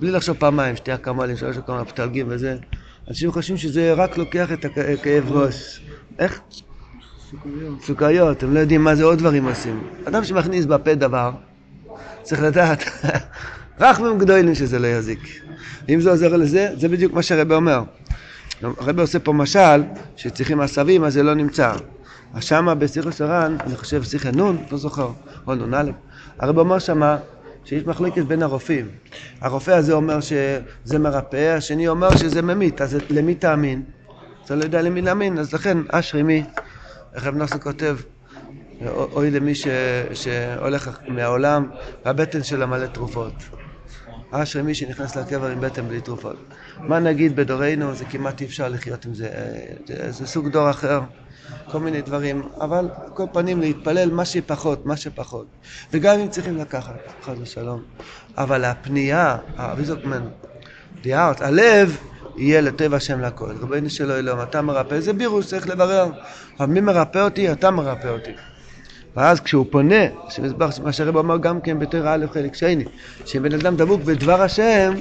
בלי 0.00 0.10
לחשוב 0.10 0.36
פעמיים, 0.36 0.76
שתי 0.76 0.94
אקמולים, 0.94 1.36
שלוש 1.36 1.56
אקמולים, 1.56 1.84
פטלגים 1.84 2.26
וזה. 2.28 2.56
אנשים 3.08 3.32
חושבים 3.32 3.56
שזה 3.56 3.92
רק 3.92 4.18
לוקח 4.18 4.52
את 4.52 4.64
הכאב 4.64 5.32
ראש. 5.32 5.80
איך? 6.18 6.40
סוכריות. 7.30 7.82
סוכריות, 7.82 8.42
הם 8.42 8.54
לא 8.54 8.60
יודעים 8.60 8.84
מה 8.84 8.94
זה 8.94 9.04
עוד 9.04 9.18
דברים 9.18 9.48
עושים. 9.48 9.82
אדם 10.04 10.24
שמכניס 10.24 10.66
בפה 10.66 10.94
דבר, 10.94 11.30
צריך 12.22 12.42
לדעת, 12.42 12.82
רחמים 13.80 14.18
גדולים 14.18 14.54
שזה 14.54 14.78
לא 14.78 14.86
יזיק. 14.86 15.42
אם 15.88 16.00
זה 16.00 16.10
עוזר 16.10 16.36
לזה, 16.36 16.68
זה 16.76 16.88
בדיוק 16.88 17.12
מה 17.12 17.22
שהרבא 17.22 17.54
אומר. 17.54 17.82
הרבא 18.62 19.02
עושה 19.02 19.18
פה 19.18 19.32
משל, 19.32 19.82
שצריכים 20.16 20.60
עשבים 20.60 21.04
אז 21.04 21.12
זה 21.12 21.22
לא 21.22 21.34
נמצא. 21.34 21.72
אז 22.34 22.44
שמה 22.44 22.74
בסיכוס 22.74 23.20
הר"ן, 23.20 23.56
אני 23.60 23.76
חושב 23.76 24.02
שיחה 24.02 24.30
נון, 24.30 24.64
לא 24.70 24.78
זוכר, 24.78 25.10
או 25.46 25.54
נון 25.54 25.74
א', 25.74 25.90
הרבא 26.38 26.60
אומר 26.60 26.78
שמה 26.78 27.16
שיש 27.64 27.84
מחלקת 27.86 28.22
בין 28.22 28.42
הרופאים. 28.42 28.88
הרופא 29.40 29.70
הזה 29.70 29.92
אומר 29.92 30.18
שזה 30.20 30.98
מרפא, 30.98 31.54
השני 31.56 31.88
אומר 31.88 32.16
שזה 32.16 32.42
ממית, 32.42 32.80
אז 32.80 32.98
למי 33.10 33.34
תאמין? 33.34 33.82
אתה 34.44 34.54
לא 34.54 34.64
יודע 34.64 34.82
למי 34.82 35.02
להאמין, 35.02 35.38
אז 35.38 35.52
לכן 35.54 35.78
אשרי 35.88 36.22
מי, 36.22 36.44
איך 37.14 37.26
רב 37.26 37.34
נוסו 37.34 37.60
כותב, 37.60 37.96
אוי 38.86 39.30
למי 39.30 39.52
שהולך 40.14 40.90
מהעולם 41.08 41.70
והבטן 42.04 42.42
שלו 42.42 42.68
מלא 42.68 42.86
תרופות. 42.86 43.32
אשרי 44.32 44.62
מי 44.62 44.74
שנכנס 44.74 45.16
לקבר 45.16 45.46
עם 45.46 45.60
בטן 45.60 45.88
בלי 45.88 46.00
תרופות. 46.00 46.36
מה 46.78 46.98
נגיד 46.98 47.36
בדורנו, 47.36 47.94
זה 47.94 48.04
כמעט 48.04 48.40
אי 48.40 48.46
אפשר 48.46 48.68
לחיות 48.68 49.04
עם 49.04 49.14
זה, 49.14 49.28
זה 50.10 50.26
סוג 50.26 50.48
דור 50.48 50.70
אחר. 50.70 51.00
כל 51.70 51.80
מיני 51.80 52.02
דברים, 52.02 52.42
אבל 52.60 52.88
כל 53.14 53.24
פנים 53.32 53.60
להתפלל 53.60 54.10
מה 54.10 54.24
שפחות, 54.24 54.86
מה 54.86 54.96
שפחות. 54.96 55.46
וגם 55.92 56.18
אם 56.18 56.28
צריכים 56.28 56.56
לקחת, 56.56 56.94
חס 57.22 57.34
ושלום. 57.40 57.82
אבל 58.38 58.64
הפנייה, 58.64 59.36
הוויזוקמן, 59.58 60.22
דיארט, 61.02 61.40
הלב 61.40 61.96
יהיה 62.36 62.60
לטבע 62.60 62.96
השם 62.96 63.20
לכל. 63.20 63.56
רבינו 63.60 63.90
שלא 63.90 64.18
אלוהים, 64.18 64.42
אתה 64.42 64.62
מרפא, 64.62 65.00
זה 65.00 65.12
בירוש, 65.12 65.46
צריך 65.46 65.68
לברר. 65.68 66.10
אבל 66.60 66.66
מי 66.66 66.80
מרפא 66.80 67.18
אותי? 67.18 67.52
אתה 67.52 67.70
מרפא 67.70 68.08
אותי. 68.08 68.32
ואז 69.16 69.40
כשהוא 69.40 69.66
פונה, 69.70 70.04
שמסבר, 70.28 70.68
מה 70.82 70.92
שהרב 70.92 71.16
אומר 71.16 71.38
גם 71.38 71.60
כן 71.60 71.78
בתור 71.78 72.00
א' 72.04 72.26
חלק 72.32 72.54
שני, 72.54 72.84
שאם 73.24 73.42
בן 73.42 73.54
אדם 73.54 73.76
דבוק 73.76 74.02
בדבר 74.02 74.42
השם, 74.42 74.92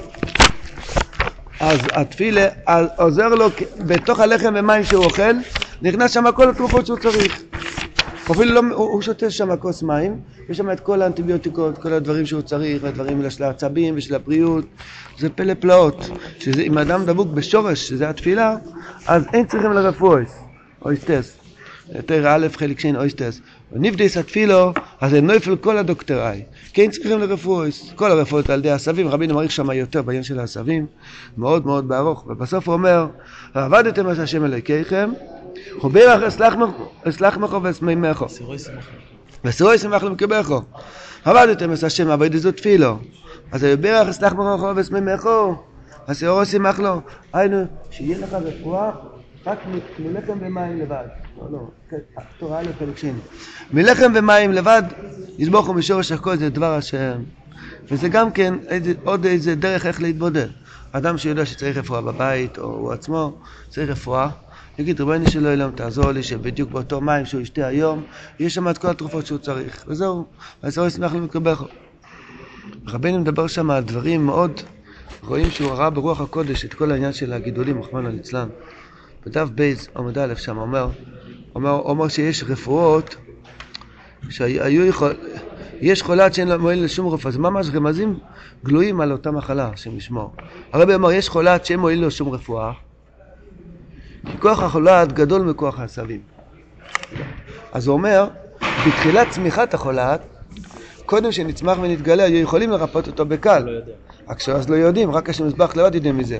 אז 1.59 1.79
התפילה 1.93 2.47
אז 2.65 2.87
עוזר 2.97 3.27
לו 3.27 3.47
בתוך 3.87 4.19
הלחם 4.19 4.53
ומים 4.55 4.83
שהוא 4.83 5.05
אוכל, 5.05 5.33
נכנס 5.81 6.11
שם 6.11 6.31
כל 6.35 6.49
התרופות 6.49 6.85
שהוא 6.85 6.97
צריך. 6.97 7.43
אפילו 8.31 8.53
לא, 8.53 8.61
הוא, 8.75 8.91
הוא 8.91 9.01
שותה 9.01 9.29
שם 9.29 9.55
כוס 9.55 9.83
מים, 9.83 10.19
יש 10.49 10.57
שם 10.57 10.71
את 10.71 10.79
כל 10.79 11.01
האנטיביוטיקות, 11.01 11.77
כל 11.77 11.93
הדברים 11.93 12.25
שהוא 12.25 12.41
צריך, 12.41 12.83
הדברים 12.83 13.29
של 13.29 13.43
העצבים 13.43 13.93
ושל 13.97 14.15
הבריאות, 14.15 14.65
זה 15.19 15.29
פלא 15.29 15.53
פלאות. 15.59 16.09
שאם 16.39 16.77
אדם 16.77 17.05
דבוק 17.05 17.27
בשורש, 17.27 17.87
שזה 17.89 18.09
התפילה, 18.09 18.55
אז 19.07 19.25
אין 19.33 19.45
צריכים 19.45 19.71
לרפואס, 19.71 20.39
אויסטס. 20.85 21.40
יותר 21.95 22.27
א' 22.27 22.47
חלק 22.53 22.79
שני 22.79 22.97
אויסטס. 22.97 23.41
ונבדס 23.71 24.17
התפילו, 24.17 24.73
אז 25.01 25.13
הם 25.13 25.27
נויפל 25.27 25.55
כל 25.55 25.77
הדוקטוראי. 25.77 26.43
כן 26.73 26.91
צריכים 26.91 27.19
לרפואס. 27.19 27.91
כל 27.95 28.11
הרפואות 28.11 28.49
על 28.49 28.59
ידי 28.59 28.71
העשבים, 28.71 29.07
רבינו 29.07 29.33
מעריך 29.33 29.51
שם 29.51 29.71
יותר 29.71 30.01
בעניין 30.01 30.23
של 30.23 30.39
העשבים, 30.39 30.85
מאוד 31.37 31.65
מאוד 31.65 31.87
בארוך. 31.87 32.25
ובסוף 32.27 32.67
הוא 32.67 32.73
אומר, 32.73 33.07
ועבדתם 33.55 34.11
את 34.11 34.19
השם 34.19 34.45
אלוקיכם, 34.45 35.11
מכו 37.37 37.63
ואסמי 37.63 37.95
מכו. 37.95 38.25
וסירוי 39.45 39.77
שמח 39.77 40.03
למקבכו. 40.03 40.61
עבדתם 41.25 41.73
את 41.73 41.83
השם 41.83 42.09
עבד 42.09 42.35
זו 42.35 42.51
תפילו. 42.51 42.97
אז 43.51 43.63
ברך 43.81 44.07
ואסמי 44.75 44.99
מכו. 45.13 45.55
הסירוי 46.07 46.45
שמח 46.45 46.79
לו. 46.79 47.01
היינו, 47.33 47.63
שיהיה 47.91 48.17
לך 48.17 48.33
רפואה 48.33 48.91
רק 49.45 49.59
מלחם 49.99 50.37
ומים 50.41 50.79
לבד. 50.79 51.20
לא, 51.41 51.51
לא, 51.51 51.59
כן, 51.89 51.97
תורה 52.39 52.59
א' 52.59 52.65
פרק 52.79 52.97
שני. 52.97 53.11
מלחם 53.73 54.11
ומים 54.15 54.51
לבד, 54.51 54.83
יסבוכו 55.37 55.73
משורש 55.73 56.11
הכל 56.11 56.37
זה 56.37 56.49
דבר 56.49 56.73
השם. 56.73 57.23
וזה 57.91 58.09
גם 58.09 58.31
כן 58.31 58.53
איזה, 58.67 58.93
עוד 59.03 59.25
איזה 59.25 59.55
דרך 59.55 59.85
איך 59.85 60.01
להתבודד. 60.01 60.47
אדם 60.91 61.17
שיודע 61.17 61.45
שצריך 61.45 61.77
רפואה 61.77 62.01
בבית, 62.01 62.57
או 62.57 62.63
הוא 62.63 62.91
עצמו 62.91 63.37
צריך 63.69 63.89
רפואה, 63.89 64.29
יגיד, 64.79 65.01
רבני 65.01 65.27
שלא 65.27 65.53
אלוהים, 65.53 65.71
תעזור 65.71 66.11
לי 66.11 66.23
שבדיוק 66.23 66.71
באותו 66.71 67.01
מים 67.01 67.25
שהוא 67.25 67.41
ישתה 67.41 67.67
היום, 67.67 68.03
יש 68.39 68.55
שם 68.55 68.69
את 68.69 68.77
כל 68.77 68.87
התרופות 68.87 69.25
שהוא 69.25 69.39
צריך. 69.39 69.85
וזהו, 69.87 70.25
והזרוע 70.63 70.87
ישמח 70.87 71.13
למקבל. 71.13 71.53
רבנו 72.87 73.19
מדבר 73.19 73.47
שם 73.47 73.71
על 73.71 73.83
דברים 73.83 74.25
מאוד, 74.25 74.61
רואים 75.23 75.49
שהוא 75.49 75.71
ראה 75.71 75.89
ברוח 75.89 76.21
הקודש 76.21 76.65
את 76.65 76.73
כל 76.73 76.91
העניין 76.91 77.13
של 77.13 77.33
הגידולים, 77.33 77.81
רחמנא 77.81 78.09
ליצלן. 78.09 78.49
בדף 79.25 79.49
בייז 79.49 79.89
עמוד 79.95 80.17
א' 80.17 80.33
שם 80.35 80.57
אומר, 80.57 80.89
אומר, 81.55 81.71
אומר 81.71 82.07
שיש 82.07 82.43
רפואות 82.43 83.15
שהיו 84.29 84.85
יכול... 84.85 85.13
יש 85.81 86.01
חולת 86.01 86.33
שאין 86.33 86.47
לה 86.47 86.57
מועיל 86.57 86.83
לשום 86.83 87.07
רפואה, 87.07 87.31
זה 87.31 87.39
ממש 87.39 87.69
רמזים 87.73 88.19
גלויים 88.63 89.01
על 89.01 89.11
אותה 89.11 89.31
מחלה, 89.31 89.69
השם 89.73 89.97
ישמור. 89.97 90.31
הרבי 90.73 90.95
אמר, 90.95 91.11
יש 91.11 91.29
חולת 91.29 91.65
שאין 91.65 91.79
מועיל 91.79 92.05
לשום 92.07 92.29
רפואה, 92.29 92.71
כי 94.25 94.37
כוח 94.39 94.63
החולת 94.63 95.11
גדול 95.11 95.41
מכוח 95.41 95.79
העשבים. 95.79 96.21
אז 97.71 97.87
הוא 97.87 97.93
אומר, 97.93 98.27
בתחילת 98.85 99.29
צמיחת 99.29 99.73
החולת, 99.73 100.21
קודם 101.05 101.31
שנצמח 101.31 101.77
ונתגלה, 101.81 102.23
היו 102.23 102.37
יכולים 102.37 102.69
לרפות 102.71 103.07
אותו 103.07 103.25
בקל. 103.25 103.59
לא 103.59 103.81
רק 104.27 104.39
שאז 104.39 104.69
לא 104.69 104.75
יודעים, 104.75 105.11
רק 105.11 105.29
כשמזבח 105.29 105.75
לבד 105.75 105.95
יודעים 105.95 106.17
מזה. 106.17 106.37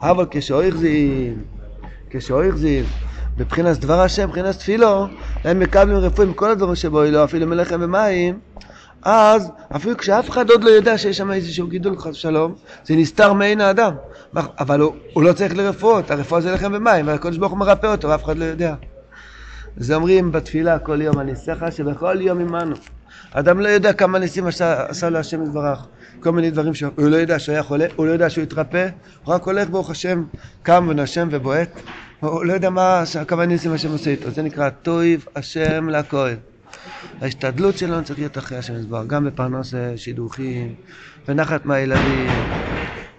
אבל 0.00 0.26
כשאויך 0.30 0.76
זין, 0.76 1.42
כשאויך 2.10 2.56
זין, 2.56 2.84
מבחינת 3.38 3.78
דבר 3.78 4.00
השם, 4.00 4.28
מבחינת 4.28 4.58
תפילו, 4.58 5.06
הם 5.44 5.58
מקבלים 5.58 5.96
רפואים 5.96 6.32
כל 6.34 6.50
הדברים 6.50 6.74
שבו 6.74 7.02
לא, 7.02 7.24
אפילו 7.24 7.46
מלחם 7.46 7.80
ומים, 7.82 8.38
אז 9.02 9.50
אפילו 9.76 9.96
כשאף 9.96 10.30
אחד 10.30 10.50
עוד 10.50 10.64
לא 10.64 10.70
יודע 10.70 10.98
שיש 10.98 11.16
שם 11.16 11.32
איזשהו 11.32 11.66
גידול, 11.66 11.98
חס 11.98 12.10
ושלום, 12.10 12.54
זה 12.84 12.94
נסתר 12.96 13.32
מעין 13.32 13.60
האדם. 13.60 13.94
אבל 14.36 14.80
הוא, 14.80 14.94
הוא 15.12 15.22
לא 15.24 15.32
צריך 15.32 15.56
לרפואות, 15.56 16.10
הרפואה 16.10 16.40
זה 16.40 16.52
לחם 16.52 16.72
ומים, 16.74 17.06
והקדוש 17.06 17.38
ברוך 17.38 17.52
הוא 17.52 17.58
מרפא 17.58 17.86
אותו, 17.86 18.08
ואף 18.08 18.24
אחד 18.24 18.38
לא 18.38 18.44
יודע. 18.44 18.74
זה 19.76 19.94
אומרים 19.94 20.32
בתפילה 20.32 20.78
כל 20.78 21.02
יום, 21.02 21.18
הניסחה 21.18 21.70
שבכל 21.70 22.20
יום 22.20 22.40
עמנו. 22.40 22.76
אדם 23.32 23.60
לא 23.60 23.68
יודע 23.68 23.92
כמה 23.92 24.18
ניסים 24.18 24.46
עשה, 24.46 24.86
עשה 24.88 25.10
לו 25.10 25.18
השם 25.18 25.42
יתברך. 25.42 25.86
כל 26.20 26.30
מיני 26.30 26.50
דברים 26.50 26.74
שהוא 26.74 26.90
לא 26.98 27.16
יודע 27.16 27.38
שהוא 27.38 27.52
היה 27.52 27.62
חולה, 27.62 27.86
הוא 27.96 28.06
לא 28.06 28.12
יודע 28.12 28.30
שהוא 28.30 28.42
התרפא, 28.42 28.88
הוא 29.24 29.34
רק 29.34 29.42
הולך 29.42 29.70
ברוך 29.70 29.90
השם, 29.90 30.24
קם 30.62 30.86
ונשם 30.90 31.28
ובועט. 31.30 31.80
הוא 32.24 32.44
לא 32.44 32.52
יודע 32.52 32.70
מה 32.70 33.02
כמה 33.28 33.46
ניסים 33.46 33.72
השם 33.72 33.90
עושה 33.90 34.10
איתו. 34.10 34.30
זה 34.30 34.42
נקרא 34.42 34.70
טויב 34.70 35.24
השם 35.36 35.88
לכהן. 35.88 36.36
ההשתדלות 37.20 37.78
שלנו 37.78 38.04
צריך 38.04 38.18
להיות 38.18 38.38
אחרי 38.38 38.58
השם 38.58 38.74
יתברך, 38.80 39.06
גם 39.06 39.24
בפרנס 39.24 39.74
שידוכים, 39.96 40.74
ונחת 41.28 41.66
מהילדים, 41.66 42.48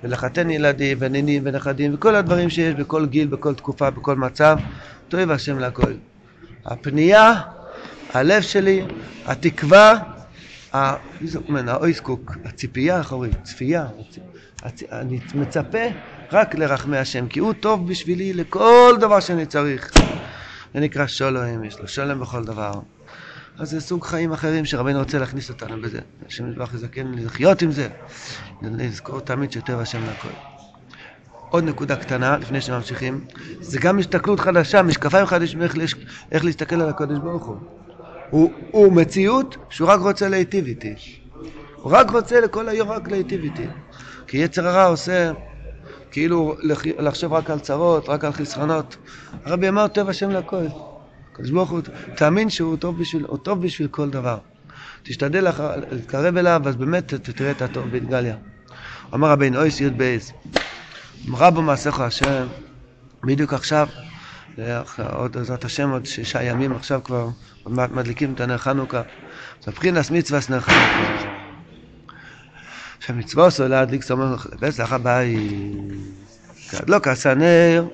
ולחתן 0.04 0.50
ילדים, 0.50 0.98
ונינים 1.02 1.42
ונכדים, 1.46 1.94
וכל 1.94 2.16
הדברים 2.16 2.50
שיש 2.50 2.74
בכל 2.74 3.06
גיל, 3.06 3.28
בכל 3.28 3.56
תקופה, 3.56 3.90
בכל 3.90 4.16
מצב, 4.16 4.58
טויב 5.08 5.32
השם 5.32 5.60
לכל. 5.60 5.94
הפנייה, 6.66 7.34
הלב 8.14 8.42
שלי, 8.42 8.86
התקווה, 9.26 9.94
האויסקוק, 11.52 12.38
הציפייה 12.46 12.98
האחורית, 12.98 13.36
צפייה, 13.44 13.88
אני 14.92 15.20
מצפה 15.36 15.80
רק 16.32 16.56
לרחמי 16.56 16.98
השם, 16.98 17.28
כי 17.28 17.40
הוא 17.40 17.54
טוב 17.54 17.88
בשבילי 17.88 18.34
לכל 18.34 18.96
דבר 19.00 19.20
שאני 19.20 19.46
צריך. 19.46 19.92
זה 20.74 20.80
נקרא 20.80 21.08
שולם, 21.08 21.64
יש 21.64 21.80
לו 21.80 21.88
שולם 21.88 22.20
בכל 22.20 22.44
דבר. 22.44 22.72
אז 23.60 23.70
זה 23.70 23.82
סוג 23.82 24.06
חיים 24.06 24.32
אחרים 24.32 24.66
שרבינו 24.66 25.00
רוצה 25.00 25.20
להכניס 25.20 25.50
אותנו 25.50 25.82
בזה. 25.82 26.00
השם 26.28 26.52
יתברך 26.52 26.74
יזכן 26.74 27.08
לחיות 27.12 27.62
עם 27.62 27.72
זה, 27.72 27.88
לזכור 28.62 29.20
תמיד 29.20 29.52
שטוב 29.52 29.80
השם 29.80 30.00
לכל. 30.04 30.30
עוד 31.50 31.64
נקודה 31.64 31.96
קטנה, 31.96 32.38
לפני 32.38 32.62
שממשיכים, 32.62 33.26
זה 33.60 33.80
גם 33.80 34.00
הסתכלות 34.00 34.40
חדשה, 34.40 34.82
משקפיים 34.82 35.26
חדשים 35.26 35.62
איך, 35.62 35.76
איך 36.32 36.46
להסתכל 36.46 36.82
על 36.82 36.90
הקודש 36.90 37.18
ברוך 37.18 37.46
הוא. 37.46 37.58
הוא, 38.30 38.52
הוא 38.72 38.94
מציאות 38.94 39.58
שהוא 39.70 39.90
רק 39.90 40.00
רוצה 40.00 40.30
להיטיב 40.30 40.66
איתי. 40.66 40.96
הוא 41.76 41.92
רק 41.92 42.12
רוצה 42.12 42.40
לכל 42.40 42.70
היום 42.70 42.90
רק 42.90 43.12
להיטיב 43.12 43.44
איתי. 43.44 43.68
כי 44.28 44.38
יצר 44.38 44.68
הרע 44.68 44.86
עושה 44.86 45.32
כאילו 46.16 46.56
לחשוב 47.00 47.34
רק 47.34 47.50
על 47.50 47.60
צרות, 47.60 48.10
רק 48.10 48.26
על 48.26 48.34
חסרונות. 48.34 48.98
הרבי 49.46 49.70
אמר 49.70 49.88
טוב 49.88 50.10
השם 50.10 50.30
לכל. 50.30 50.66
הקדוש 51.32 51.52
ברוך 51.52 51.70
הוא, 51.70 51.82
תאמין 52.16 52.50
שהוא 52.50 52.78
טוב 52.78 53.00
בשביל, 53.00 53.26
הוא 53.28 53.38
טוב 53.38 53.62
בשביל 53.62 53.88
כל 53.88 54.10
דבר. 54.10 54.38
תשתדל 55.04 55.48
להתקרב 55.92 56.38
אליו, 56.38 56.62
אז 56.66 56.76
באמת 56.76 57.14
תראה 57.14 57.52
את 57.52 57.62
הטוב 57.62 57.92
בהתגליה. 57.92 58.36
אמר 59.14 59.30
רבינו 59.30 59.60
אויס 59.60 59.82
י' 59.82 59.90
בייס, 59.90 60.32
אמרה 61.30 61.52
בו 61.52 61.62
מעשיך 61.62 62.00
השם, 62.00 62.48
בדיוק 63.24 63.54
עכשיו, 63.54 63.88
עוד 65.14 65.38
בעזרת 65.38 65.66
השם 65.66 65.90
עוד 65.90 66.06
שישה 66.06 66.44
ימים 66.44 66.76
עכשיו 66.76 67.02
כבר, 67.04 67.28
מדליקים 67.66 68.34
את 68.34 68.42
הנר 68.42 68.58
חנוכה. 68.58 69.02
זה 69.64 69.72
מבחינס 69.72 70.12
מצווה 70.12 70.40
נר 70.50 70.60
חנוכה. 70.60 71.15
שהמצווה 73.00 73.46
עושה 73.46 73.68
להדליק 73.68 74.04
סומך 74.04 74.48
לפסח 74.54 74.94
הבית. 74.94 75.40
כדלוק 76.72 77.08
עשה 77.08 77.34
נר, 77.34 77.86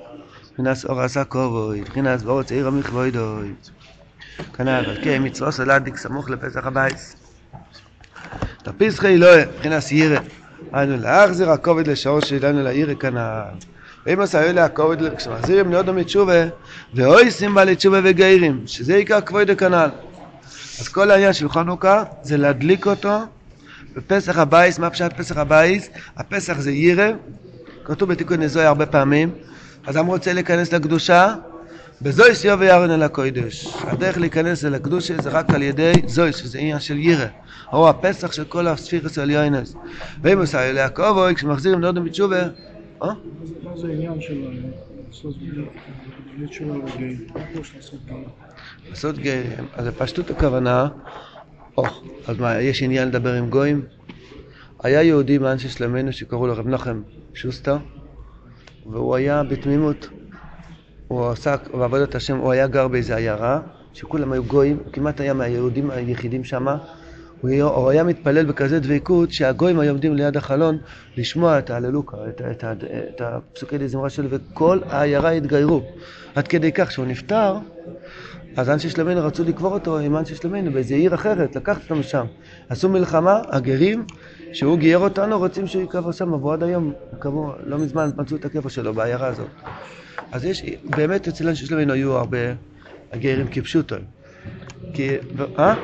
מבחינת 0.50 0.84
אור 0.84 1.00
עשה 1.00 1.24
כובוי, 1.24 1.80
מבחינת 1.80 2.22
באור 2.22 2.42
צעיר 2.42 2.66
המכבודוי. 2.66 3.52
כנ"ל, 4.56 4.96
כן, 5.04 5.22
מצווה 5.24 5.48
עושה 5.48 5.64
להדליק 5.64 5.96
סמוך 5.96 6.30
לפסח 6.30 6.66
הבית. 6.66 7.16
תפיסחי 8.62 9.14
אלוהי, 9.14 9.44
מבחינת 9.56 9.92
ירא. 9.92 10.20
היינו 10.72 10.96
להחזיר 10.96 11.50
הכובד 11.50 11.86
לשורש 11.86 12.28
שלנו 12.28 12.62
לעירא 12.62 12.94
כנ"ל. 12.94 13.42
ואם 14.06 14.20
עשה 14.20 14.42
אלה 14.42 14.64
הכובד, 14.64 15.16
כשמחזירים 15.16 15.72
לאודו 15.72 15.92
מתשובה, 15.92 16.44
ואוי 16.94 17.30
סימבה 17.30 17.64
לתשובה 17.64 18.00
וגיירים, 18.04 18.62
שזה 18.66 18.96
עיקר 18.96 19.20
כבוד 19.20 19.50
הכנ"ל. 19.50 19.90
אז 20.80 20.88
כל 20.88 21.10
העניין 21.10 21.32
של 21.32 21.48
חנוכה 21.48 22.04
זה 22.22 22.36
להדליק 22.36 22.86
אותו 22.86 23.18
בפסח 23.96 24.38
הבייס, 24.38 24.78
מה 24.78 24.90
פשט 24.90 25.12
פסח 25.12 25.36
הבייס? 25.36 25.90
הפסח 26.16 26.60
זה 26.60 26.72
ירא, 26.72 27.10
כתוב 27.84 28.08
בתיקון 28.08 28.42
נזוי 28.42 28.64
הרבה 28.64 28.86
פעמים. 28.86 29.30
אדם 29.84 30.06
רוצה 30.06 30.32
להיכנס 30.32 30.72
לקדושה, 30.72 31.34
בזויס 32.02 32.44
יובא 32.44 32.64
ירון 32.64 32.90
אל 32.90 33.02
הקודש. 33.02 33.74
הדרך 33.84 34.18
להיכנס 34.18 34.64
אל 34.64 34.74
הקדושה 34.74 35.22
זה 35.22 35.30
רק 35.30 35.50
על 35.50 35.62
ידי 35.62 35.92
זויס, 36.06 36.36
שזה 36.36 36.58
עניין 36.58 36.80
של 36.80 36.98
ירא. 36.98 37.26
או 37.72 37.88
הפסח 37.88 38.32
של 38.32 38.44
כל 38.44 38.66
הספירס 38.66 39.18
עליונס. 39.18 39.74
ואם 40.22 40.38
עושה 40.38 40.70
אליה 40.70 40.88
כובוי, 40.88 41.34
כשמחזירים 41.34 41.80
נודו 41.80 42.02
בתשובה, 42.02 42.42
מה 43.02 43.14
זה 43.76 43.88
העניין 43.88 44.20
של 44.20 44.34
לעשות 48.88 49.18
גרים? 49.18 49.66
אז 49.74 49.86
בפשטות 49.86 50.30
הכוונה 50.30 50.88
או, 51.76 51.84
אז 52.26 52.38
מה, 52.38 52.60
יש 52.60 52.82
עניין 52.82 53.08
לדבר 53.08 53.34
עם 53.34 53.50
גויים? 53.50 53.82
היה 54.82 55.02
יהודי 55.02 55.38
מאנשי 55.38 55.68
שלמנו 55.68 56.12
שקראו 56.12 56.46
לו 56.46 56.52
רב 56.56 56.68
נחם 56.68 57.02
שוסטר, 57.34 57.76
והוא 58.86 59.14
היה 59.16 59.42
בתמימות. 59.42 60.08
הוא 61.08 61.28
עסק 61.28 61.60
בעבודת 61.74 62.14
השם, 62.14 62.36
הוא 62.36 62.52
היה 62.52 62.66
גר 62.66 62.88
באיזה 62.88 63.16
עיירה, 63.16 63.60
שכולם 63.92 64.32
היו 64.32 64.44
גויים, 64.44 64.78
הוא 64.84 64.92
כמעט 64.92 65.20
היה 65.20 65.34
מהיהודים 65.34 65.90
היחידים 65.90 66.44
שם. 66.44 66.68
הוא, 67.40 67.50
הוא 67.62 67.90
היה 67.90 68.04
מתפלל 68.04 68.44
בכזה 68.44 68.80
דבקות 68.80 69.32
שהגויים 69.32 69.78
היו 69.78 69.90
עומדים 69.90 70.14
ליד 70.14 70.36
החלון 70.36 70.78
לשמוע 71.16 71.58
את 71.58 71.70
ההללוקה, 71.70 72.16
את, 72.28 72.42
את, 72.50 72.64
ה- 72.64 72.72
את 73.14 73.20
הפסוקי 73.20 73.78
דזמרה 73.78 74.10
שלו, 74.10 74.28
וכל 74.30 74.78
העיירה 74.88 75.30
התגיירו. 75.30 75.82
עד 76.34 76.48
כדי 76.48 76.72
כך 76.72 76.90
שהוא 76.90 77.06
נפטר, 77.06 77.56
אז 78.56 78.70
אנשי 78.70 78.88
שלומנו 78.88 79.24
רצו 79.24 79.44
לקבור 79.44 79.72
אותו 79.72 79.98
עם 79.98 80.16
אנשי 80.16 80.34
שלומנו 80.34 80.72
באיזה 80.72 80.94
עיר 80.94 81.14
אחרת, 81.14 81.56
לקחת 81.56 81.82
אותו 81.82 81.96
משם. 81.96 82.24
עשו 82.68 82.88
מלחמה, 82.88 83.40
הגרים, 83.48 84.04
שהוא 84.52 84.78
גייר 84.78 84.98
אותנו, 84.98 85.38
רוצים 85.38 85.66
שהוא 85.66 85.82
ייקבר 85.82 86.12
שם, 86.12 86.32
והוא 86.32 86.52
עד 86.52 86.62
היום, 86.62 86.92
קבעו, 87.18 87.52
לא 87.66 87.78
מזמן 87.78 88.10
מצאו 88.16 88.36
את 88.36 88.44
הקבר 88.44 88.68
שלו 88.68 88.94
בעיירה 88.94 89.26
הזאת. 89.26 89.48
אז 90.32 90.44
יש, 90.44 90.62
באמת 90.84 91.28
אצל 91.28 91.48
אנשי 91.48 91.66
שלומנו 91.66 91.92
היו 91.92 92.12
הרבה 92.12 92.38
הגרים 93.12 93.46
כפשוטו. 93.50 93.96
כי, 94.94 95.08
ו- 95.36 95.58
אה? 95.58 95.74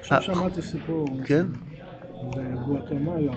עכשיו 0.00 0.22
שמעתי 0.22 0.62
סיפור 0.62 1.06
כן? 1.24 1.46
בגואטמלה, 2.36 3.32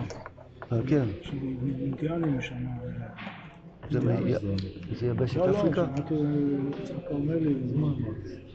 אה, 0.71 0.77
כן. 0.87 1.05
שאינדיאנים 1.21 2.41
שם. 2.41 2.55
זה 4.99 5.07
יבשת 5.07 5.37
לא, 5.37 5.51
לא, 5.51 5.59
אפריקה? 5.59 5.85
שמעתי 5.95 6.13
יצחק 6.83 6.95
כרמלי, 7.09 7.55
זמן. 7.65 7.87
אמרתי 7.87 8.09
את 8.09 8.25
זה 8.25 8.35
גם. 8.35 8.39
לא, 8.39 8.39
הוא 8.39 8.39
אומר 8.39 8.39
זה 8.39 8.39
לא... 8.39 8.50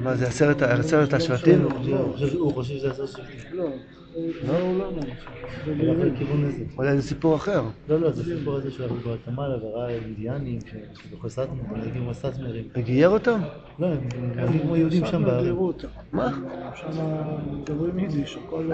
מה 0.00 0.16
זה 0.16 0.26
עשרת 0.26 0.62
עשרת 0.62 1.12
השבטים? 1.12 1.62
הוא 2.38 2.52
חושב- 2.52 2.74
שזה 2.78 2.90
עשר 2.90 3.06
שנים. 3.06 3.26
לא, 3.52 4.58
הוא 4.58 4.78
לא 4.78 4.86
אומר. 4.86 5.02
אולי 6.78 6.96
זה 6.96 7.02
סיפור 7.02 7.36
אחר. 7.36 7.62
לא, 7.88 8.00
לא, 8.00 8.10
זה 8.10 8.36
סיפור 8.38 8.56
הזה 8.56 8.70
שהוא 8.70 8.86
היה 8.86 8.94
בגואטמלה 8.94 9.64
וראה 9.64 9.88
אינדיאנים 9.88 10.58
שזוכר 11.04 11.28
סאטמרים, 11.28 11.64
הם 11.70 11.90
כמו 11.94 12.10
הסאטמרים. 12.10 12.64
וגייר 12.76 13.08
אותם? 13.08 13.40
לא, 13.78 13.86
הם 13.86 13.98
הם 14.38 14.58
כמו 14.58 14.76
יהודים 14.76 15.06
שם 15.06 15.24
אותם. 15.50 15.88
מה? 16.12 16.30
שם 16.74 16.88
מדברים 17.52 17.98
יידיש, 17.98 18.36
הכל... 18.46 18.70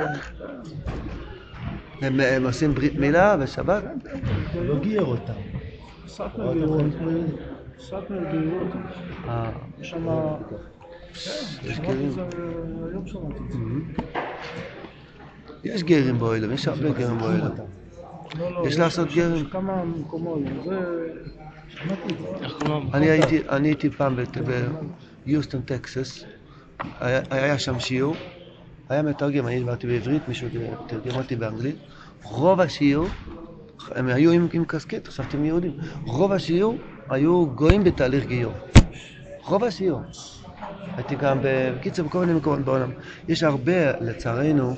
הם 2.03 2.21
הם 2.21 2.47
עושים 2.47 2.75
ברית 2.75 2.95
מילה 2.95 3.37
ושבת? 3.41 3.83
הוא 4.55 4.65
לא 4.65 4.79
גייר 4.79 5.05
אותם. 5.05 5.54
יהודים. 6.39 7.37
סאטמר 7.79 8.31
גיירו 8.31 8.59
אותם. 8.61 8.79
אה, 9.29 9.51
יש 9.81 9.91
שם... 9.91 10.07
כן, 11.15 11.69
יש 11.69 11.81
גרים. 11.81 12.11
היום 12.91 13.07
שמעתי 13.07 13.39
את 13.47 13.53
זה. 13.53 13.59
יש 15.65 15.83
גרים 15.83 16.19
באוהלם, 16.19 16.53
יש 16.53 16.69
הרבה 16.69 16.91
גרים 16.91 17.19
באוהלם. 17.19 17.51
לא, 18.39 18.53
לא, 18.53 18.69
יש 18.69 18.79
לעשות 18.79 19.09
יש 19.09 19.17
גרים. 19.17 19.47
כמה 19.47 19.85
מקומות, 19.85 20.39
זה... 20.65 20.81
אני 23.53 23.69
הייתי, 23.69 23.91
פעם 23.91 24.17
ביוסטון, 25.27 25.63
טקסס, 25.63 26.25
היה 27.31 27.59
שם 27.59 27.81
שיעור, 27.81 28.17
היה 28.89 29.03
מתרגם, 29.03 29.47
אני 29.47 29.59
דיברתי 29.59 29.87
בעברית, 29.87 30.29
מישהו 30.29 30.49
תרגם 30.87 31.17
אותי 31.17 31.37
באנגלית, 31.37 31.77
רוב 32.23 32.61
השיעור, 32.61 33.09
הם 33.95 34.09
היו 34.09 34.31
עם, 34.31 34.49
עם 34.53 34.65
קסקט, 34.65 35.09
חשבתי 35.09 35.37
הם 35.37 35.45
יהודים, 35.45 35.73
רוב 36.07 36.33
השיעור 36.33 36.79
היו 37.09 37.47
גויים 37.47 37.85
בתהליך 37.85 38.27
גיור. 38.27 38.53
רוב 39.45 39.65
השיעור. 39.65 40.01
הייתי 40.97 41.17
גם, 41.17 41.39
בקיצור, 41.43 42.07
בכל 42.07 42.19
מיני 42.19 42.33
מקומות 42.33 42.61
בעולם. 42.61 42.91
יש 43.29 43.43
הרבה, 43.43 44.01
לצערנו, 44.01 44.75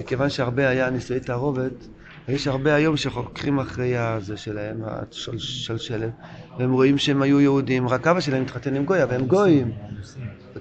מכיוון 0.00 0.30
שהרבה 0.30 0.68
היה 0.68 0.90
נישואי 0.90 1.20
תערובת, 1.20 1.88
יש 2.28 2.46
הרבה 2.46 2.74
היום 2.74 2.96
שחוקרים 2.96 3.58
אחרי 3.58 3.96
הזה 3.96 4.36
שלהם, 4.36 4.80
השלשלת, 4.84 6.10
והם 6.58 6.72
רואים 6.72 6.98
שהם 6.98 7.22
היו 7.22 7.40
יהודים, 7.40 7.88
רק 7.88 8.06
אבא 8.06 8.20
שלהם 8.20 8.42
התחתן 8.42 8.74
עם 8.74 8.84
גויה, 8.84 9.06
והם 9.08 9.26
גויים. 9.26 9.72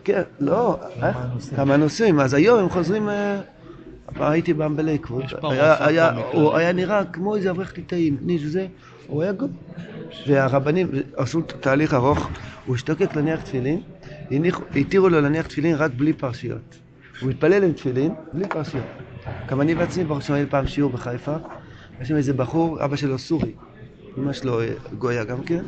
כן, 0.04 0.22
לא, 0.40 0.80
אה? 1.02 1.12
כמה 1.56 1.78
נושאים. 1.78 2.20
אז 2.20 2.34
היום 2.34 2.60
הם 2.60 2.70
חוזרים... 2.70 3.10
הייתי 4.20 4.54
היה- 5.52 5.86
היה- 5.88 6.14
פה 6.32 6.38
הוא. 6.38 6.56
היה 6.56 6.74
נראה 6.74 7.06
כמו 7.06 7.36
איזה 7.36 7.50
אברך 7.52 7.78
ליטאי 7.78 8.08
עם 8.08 8.18
פניש 8.18 8.46
וזה, 8.46 8.68
הוא 9.08 9.24
היה 9.24 9.32
גוי. 9.32 9.48
והרבנים 10.28 10.88
עשו 11.16 11.42
תהליך 11.42 11.94
ארוך, 11.94 12.30
הוא 12.66 12.76
השתוקק 12.76 13.16
להניח 13.16 13.42
תפילין, 13.42 13.82
התירו 14.76 15.10
לו 15.10 15.22
להניח 15.22 15.48
תפילין 15.48 15.76
רק 15.76 15.92
בלי 15.98 16.14
פרשיות. 16.14 16.78
הוא 17.22 17.30
התפלל 17.30 17.64
עם 17.64 17.72
תפילין, 17.74 18.12
בלי 18.34 18.48
פרשיות. 18.48 18.84
גם 19.50 19.62
אני 19.62 19.76
בעצמי, 19.76 20.04
היה 20.30 20.44
לי 20.44 20.50
פעם 20.50 20.68
שיעור 20.68 20.92
בחיפה, 20.92 21.36
יש 22.02 22.08
שם 22.08 22.16
איזה 22.16 22.34
בחור, 22.34 22.86
אבא 22.86 22.96
שלו 22.96 23.18
סורי, 23.20 23.52
אמא 24.18 24.34
שלו 24.34 24.62
אה, 24.62 24.68
גויה 24.98 25.24
גם 25.24 25.44
כן, 25.44 25.64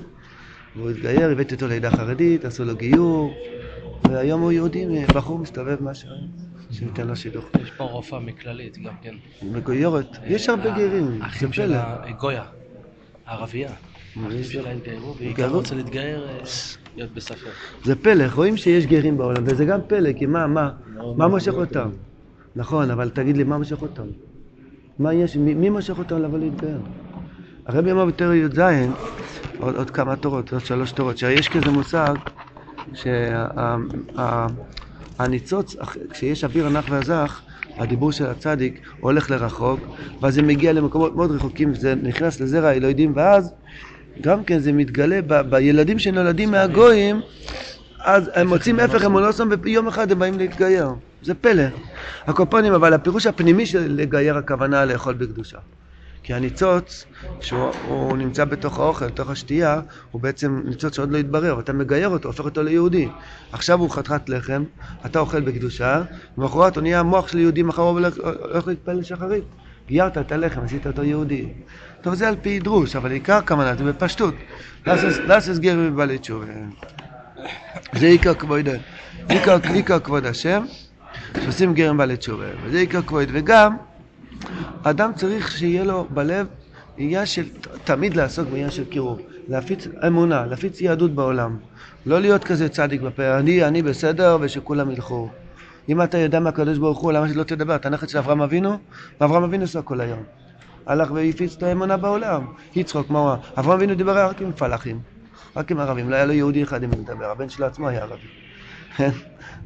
והוא 0.75 0.89
התגייר, 0.89 1.29
הבאתי 1.29 1.55
אותו 1.55 1.67
לעדה 1.67 1.91
חרדית, 1.91 2.45
עשו 2.45 2.65
לו 2.65 2.75
גיור, 2.75 3.33
והיום 4.09 4.41
הוא 4.41 4.51
יהודי, 4.51 4.85
אה, 4.97 5.05
בחור 5.15 5.39
מסתובב 5.39 5.77
משהו, 5.83 6.09
שניתן 6.79 7.07
לו 7.07 7.15
שידוך. 7.15 7.45
יש 7.61 7.71
פה 7.71 7.83
רופאה 7.83 8.19
מכללית 8.19 8.77
גם 8.77 8.93
כן. 9.01 9.15
מגוירת, 9.41 10.17
יש 10.27 10.49
הרבה 10.49 10.69
גרים, 10.77 11.05
זה 11.17 11.23
האחים 11.23 11.47
פלא. 11.51 11.53
שלה, 11.65 11.95
גויה, 12.19 12.43
הערבייה. 13.25 13.69
האחים 14.23 14.39
יש- 14.39 14.51
שלה 14.53 14.71
התגיירו, 14.71 15.15
והיא? 15.17 15.35
ככה 15.35 15.47
רוצה 15.47 15.75
להתגייר, 15.75 16.27
אה, 16.29 16.37
להיות 16.95 17.11
בספק. 17.13 17.47
זה 17.83 17.95
פלא, 17.95 18.23
רואים 18.33 18.57
שיש 18.57 18.85
גרים 18.85 19.17
בעולם, 19.17 19.43
וזה 19.45 19.65
גם 19.65 19.79
פלא, 19.87 20.13
כי 20.13 20.25
מה, 20.25 20.47
מה, 20.47 20.71
מה 21.17 21.27
מושך 21.27 21.53
אותם? 21.53 21.89
נכון, 22.55 22.91
אבל 22.91 23.09
תגיד 23.09 23.37
לי, 23.37 23.43
מה 23.43 23.57
מושך 23.57 23.81
אותם? 23.81 24.05
מה 24.99 25.13
יש, 25.13 25.35
מי, 25.37 25.69
מושך 25.69 25.97
אותם 25.99 26.21
לבוא 26.21 26.37
להתגייר? 26.37 26.79
הרבי 27.65 27.91
אמר 27.91 28.05
בתור 28.05 28.33
י"ז, 28.33 28.59
עוד, 29.59 29.75
עוד 29.75 29.89
כמה 29.91 30.15
תורות, 30.15 30.53
עוד 30.53 30.65
שלוש 30.65 30.91
תורות, 30.91 31.17
שיש 31.17 31.49
כזה 31.49 31.71
מושג 31.71 32.15
שהניצוץ, 35.19 35.75
כשיש 36.09 36.43
אוויר 36.43 36.65
הנח 36.65 36.85
והזך, 36.89 37.41
הדיבור 37.77 38.11
של 38.11 38.25
הצדיק 38.25 38.79
הולך 38.99 39.31
לרחוק, 39.31 39.79
ואז 40.21 40.33
זה 40.33 40.41
מגיע 40.41 40.73
למקומות 40.73 41.15
מאוד 41.15 41.31
רחוקים, 41.31 41.71
וזה 41.71 41.95
נכנס 41.95 42.39
לזרע 42.39 42.67
האלוהידים, 42.67 43.13
ואז 43.15 43.53
גם 44.21 44.43
כן 44.43 44.59
זה 44.59 44.71
מתגלה 44.71 45.19
ב, 45.27 45.41
בילדים 45.41 45.99
שנולדים 45.99 46.51
מהגויים, 46.51 47.21
אז 48.05 48.31
הם 48.33 48.47
מוצאים 48.47 48.79
הפך 48.79 49.03
אמונוסום 49.05 49.49
ויום 49.63 49.87
אחד 49.87 50.11
הם 50.11 50.19
באים 50.19 50.37
להתגייר. 50.37 50.89
זה 51.21 51.33
פלא. 51.33 51.63
הקופונים, 52.27 52.73
אבל 52.73 52.93
הפירוש 52.93 53.25
הפנימי 53.25 53.65
של 53.65 53.85
לגייר 53.87 54.37
הכוונה 54.37 54.85
לאכול 54.85 55.13
בקדושה. 55.13 55.57
כי 56.29 56.33
הניצוץ, 56.33 57.05
שהוא 57.41 57.71
הוא 57.87 58.17
נמצא 58.17 58.45
בתוך 58.45 58.79
האוכל, 58.79 59.07
בתוך 59.07 59.29
השתייה, 59.29 59.81
הוא 60.11 60.21
בעצם 60.21 60.61
ניצוץ 60.65 60.95
שעוד 60.95 61.11
לא 61.11 61.17
התברר, 61.17 61.57
ואתה 61.57 61.73
מגייר 61.73 62.09
אותו, 62.09 62.29
הופך 62.29 62.45
אותו 62.45 62.63
ליהודי. 62.63 63.07
עכשיו 63.51 63.79
הוא 63.79 63.89
חתיכת 63.89 64.29
לחם, 64.29 64.63
אתה 65.05 65.19
אוכל 65.19 65.41
בקדושה, 65.41 66.01
למחרת 66.37 66.75
הוא 66.75 66.81
נהיה 66.81 67.03
מוח 67.03 67.27
של 67.27 67.39
יהודי, 67.39 67.63
מחר 67.63 67.81
הוא 67.81 67.89
הולך 67.89 68.67
להתפלל 68.67 69.03
שחרית. 69.03 69.43
גיירת 69.87 70.17
את 70.17 70.31
הלחם, 70.31 70.61
עשית 70.61 70.87
אותו 70.87 71.03
יהודי. 71.03 71.47
טוב, 72.01 72.13
זה 72.13 72.27
על 72.27 72.35
פי 72.41 72.59
דרוש, 72.59 72.95
אבל 72.95 73.11
עיקר 73.11 73.39
כוונה, 73.47 73.75
זה 73.75 73.83
בפשטות. 73.83 74.33
לאסס 75.27 75.57
גר 75.57 75.75
ובעלי 75.79 76.17
תשובה. 76.17 76.45
זה 77.93 78.05
עיקר 78.05 78.33
כבוד, 78.33 78.69
עיקר, 79.29 79.57
עיקר 79.73 79.99
כבוד 79.99 80.25
השם, 80.25 80.65
שעושים 81.43 81.73
גרם 81.73 81.97
בעלי 81.97 82.17
תשובה. 82.17 82.47
וזה 82.63 82.77
עיקר 82.77 83.01
כבוד, 83.01 83.29
וגם, 83.31 83.77
אדם 84.83 85.11
צריך 85.15 85.51
שיהיה 85.51 85.83
לו 85.83 86.07
בלב 86.09 86.47
עניין 86.97 87.25
של 87.25 87.49
תמיד 87.83 88.15
לעסוק 88.15 88.49
בעניין 88.49 88.71
של 88.71 88.85
קירוב, 88.85 89.19
להפיץ 89.47 89.87
אמונה, 90.07 90.45
להפיץ 90.45 90.81
יהדות 90.81 91.15
בעולם. 91.15 91.57
לא 92.05 92.21
להיות 92.21 92.43
כזה 92.43 92.69
צדיק 92.69 93.01
בפה, 93.01 93.37
אני, 93.37 93.63
אני 93.65 93.81
בסדר 93.81 94.37
ושכולם 94.41 94.91
ילכו. 94.91 95.29
אם 95.89 96.01
אתה 96.01 96.17
יודע 96.17 96.39
מהקדוש 96.39 96.77
ברוך 96.77 96.99
הוא, 96.99 97.11
למה 97.11 97.29
שלא 97.29 97.43
תדבר? 97.43 97.75
אתה 97.75 97.89
נכד 97.89 98.09
של 98.09 98.17
אברהם 98.17 98.41
אבינו, 98.41 98.77
ואברהם 99.21 99.43
אבינו 99.43 99.63
עשה 99.63 99.81
כל 99.81 100.01
היום. 100.01 100.23
הלך 100.85 101.11
והפיץ 101.11 101.55
את 101.55 101.63
האמונה 101.63 101.97
בעולם. 101.97 102.45
יצחוק, 102.75 103.09
מה 103.09 103.19
הוא? 103.19 103.29
אמר? 103.29 103.37
אברהם 103.57 103.77
אבינו 103.77 103.95
דיבר 103.95 104.25
רק 104.25 104.41
עם 104.41 104.51
פלאחים, 104.51 105.01
רק 105.55 105.71
עם 105.71 105.79
ערבים, 105.79 106.09
לא 106.09 106.15
היה 106.15 106.25
לו 106.25 106.33
יהודי 106.33 106.63
אחד 106.63 106.83
עם 106.83 106.89
מי 106.89 106.95
לדבר, 106.95 107.25
הבן 107.25 107.49
שלו 107.49 107.65
עצמו 107.65 107.87
היה 107.87 108.01
ערבי. 108.01 108.27
כן? 108.95 109.09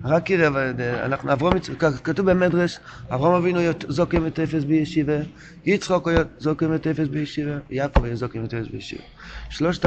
רק 0.06 0.30
יראה, 0.30 0.72
אנחנו, 1.06 1.34
אברהם, 1.34 1.58
כתוב 2.04 2.32
במדרש, 2.32 2.80
אברהם 3.10 3.34
אבינו 3.34 3.60
זוקם 3.88 4.28
את 4.28 4.40
אפס 4.40 4.64
בישיבה, 4.64 5.18
יצחוק 5.66 6.10
זוקם 6.40 6.76
את 6.76 6.88
אפס 6.88 7.08
בישיבה, 7.08 7.58
יעקב 7.70 8.14
זוקם 8.14 8.46
את 8.46 8.54
אפס 8.54 8.68
בישיבה. 8.68 9.04
שלושת 9.50 9.86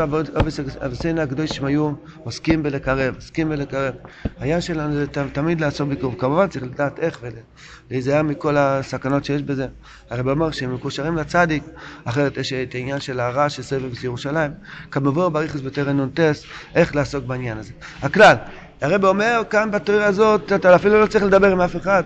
אבסינו 0.87 1.20
הקדושים 1.20 1.64
היו 1.64 1.92
עוסקים 2.25 2.62
בלקרב, 2.62 3.14
עוסקים 3.14 3.49
בלקרב. 3.49 3.94
היה 4.38 4.61
שלנו 4.61 4.94
זה 4.94 5.07
תמיד 5.33 5.61
לעשות 5.61 5.88
ביקור, 5.88 6.18
כמובן 6.18 6.49
צריך 6.49 6.64
לדעת 6.64 6.99
איך 6.99 7.20
ולהיזהר 7.90 8.22
מכל 8.22 8.57
הסכנות 8.57 9.25
שיש 9.25 9.42
בזה. 9.42 9.66
הרב 10.11 10.29
אמר 10.29 10.51
שהם 10.51 10.75
מקושרים 10.75 11.16
לצדיק, 11.16 11.62
אחרת 12.05 12.37
יש 12.37 12.53
את 12.53 12.75
העניין 12.75 13.01
של 13.01 13.20
הרע 13.20 13.49
של 13.49 13.62
סבב 13.62 14.05
ירושלים. 14.05 14.51
כמובן 14.90 15.33
בריכוס 15.33 15.61
בטרן 15.61 16.01
נ"ט, 16.01 16.20
איך 16.75 16.96
לעסוק 16.96 17.25
בעניין 17.25 17.59
הזה. 17.59 17.72
הכלל, 18.03 18.35
הרב 18.81 19.05
אומר 19.05 19.43
כאן 19.51 19.71
בתיאוריה 19.71 20.07
הזאת, 20.07 20.53
אתה 20.53 20.75
אפילו 20.77 21.01
לא 21.01 21.07
צריך 21.07 21.25
לדבר 21.25 21.53
עם 21.53 21.61
אף 21.61 21.77
אחד. 21.77 22.03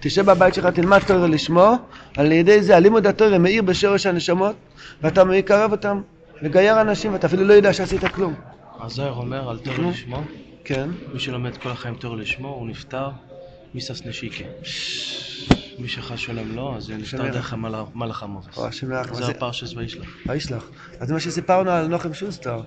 תשב 0.00 0.26
בבית 0.30 0.54
שלך, 0.54 0.66
תלמד 0.66 0.98
תיאוריה 0.98 1.28
לשמו, 1.28 1.76
על 2.16 2.32
ידי 2.32 2.62
זה 2.62 2.76
הלימוד 2.76 3.06
התיאוריה 3.06 3.38
מאיר 3.38 3.62
בשורש 3.62 4.06
הנשמות, 4.06 4.54
ואתה 5.02 5.24
מקרב 5.24 5.72
אותם, 5.72 6.00
לגייר 6.42 6.80
אנשים, 6.80 7.12
ואתה 7.12 7.26
אפילו 7.26 7.44
לא 7.44 7.52
יודע 7.52 7.72
שעשית 7.72 8.04
כלום. 8.04 8.34
הזוהר 8.80 9.12
אומר 9.12 9.50
על 9.50 9.58
תור 9.58 9.74
לשמו, 9.90 10.22
כן. 10.64 10.88
מי 11.12 11.20
שלומד 11.20 11.56
כל 11.56 11.70
החיים 11.70 11.94
תור 11.94 12.16
לשמו, 12.16 12.48
הוא 12.48 12.66
נפטר 12.68 13.08
מסס 13.74 14.06
נשיקה. 14.06 14.44
מי 15.78 15.88
שחס 15.88 16.18
שלום 16.18 16.52
לו, 16.54 16.76
אז 16.76 16.84
זה 16.84 16.96
נפטר. 16.96 17.28
דרך 17.30 17.52
המלאך- 17.52 17.88
מלאך 17.94 18.22
המובס. 18.22 18.58
זה 19.12 19.26
הפרשס 19.26 19.74
וישלח. 19.76 20.06
וישלח. 20.26 20.64
אז 21.00 21.10
מה 21.12 21.20
שסיפרנו 21.20 21.70
על 21.70 21.86
נוחם 21.86 22.14
שוסטר. 22.14 22.60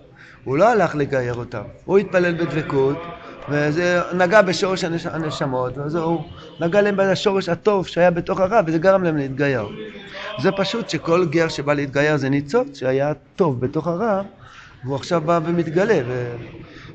הוא 0.44 0.58
לא 0.58 0.70
הלך 0.70 0.96
לגייר 0.96 1.34
אותם, 1.34 1.62
הוא 1.86 1.98
התפלל 1.98 2.34
בדבקות, 2.46 2.98
וזה 3.50 4.02
נגע 4.14 4.42
בשורש 4.42 4.84
הנש... 4.84 5.06
הנשמות, 5.06 5.78
וזה 5.78 6.00
הוא 6.00 6.24
נגע 6.60 6.82
להם 6.82 6.96
בשורש 6.98 7.50
הטוב 7.50 7.88
שהיה 7.88 8.12
בתוך 8.12 8.40
הרב, 8.40 8.66
וזה 8.68 8.78
גרם 8.78 9.04
להם 9.04 9.18
להתגייר. 9.18 9.68
זה 10.42 10.52
פשוט 10.52 10.90
שכל 10.90 11.26
גר 11.26 11.48
שבא 11.48 11.74
להתגייר 11.74 12.18
זה 12.18 12.30
ניצוץ 12.30 12.80
שהיה 12.80 13.14
טוב 13.36 13.60
בתוך 13.62 13.88
הרב, 13.88 14.26
והוא 14.84 14.96
עכשיו 14.96 15.22
בא 15.22 15.40
ומתגלה. 15.46 16.00
ו... 16.08 16.36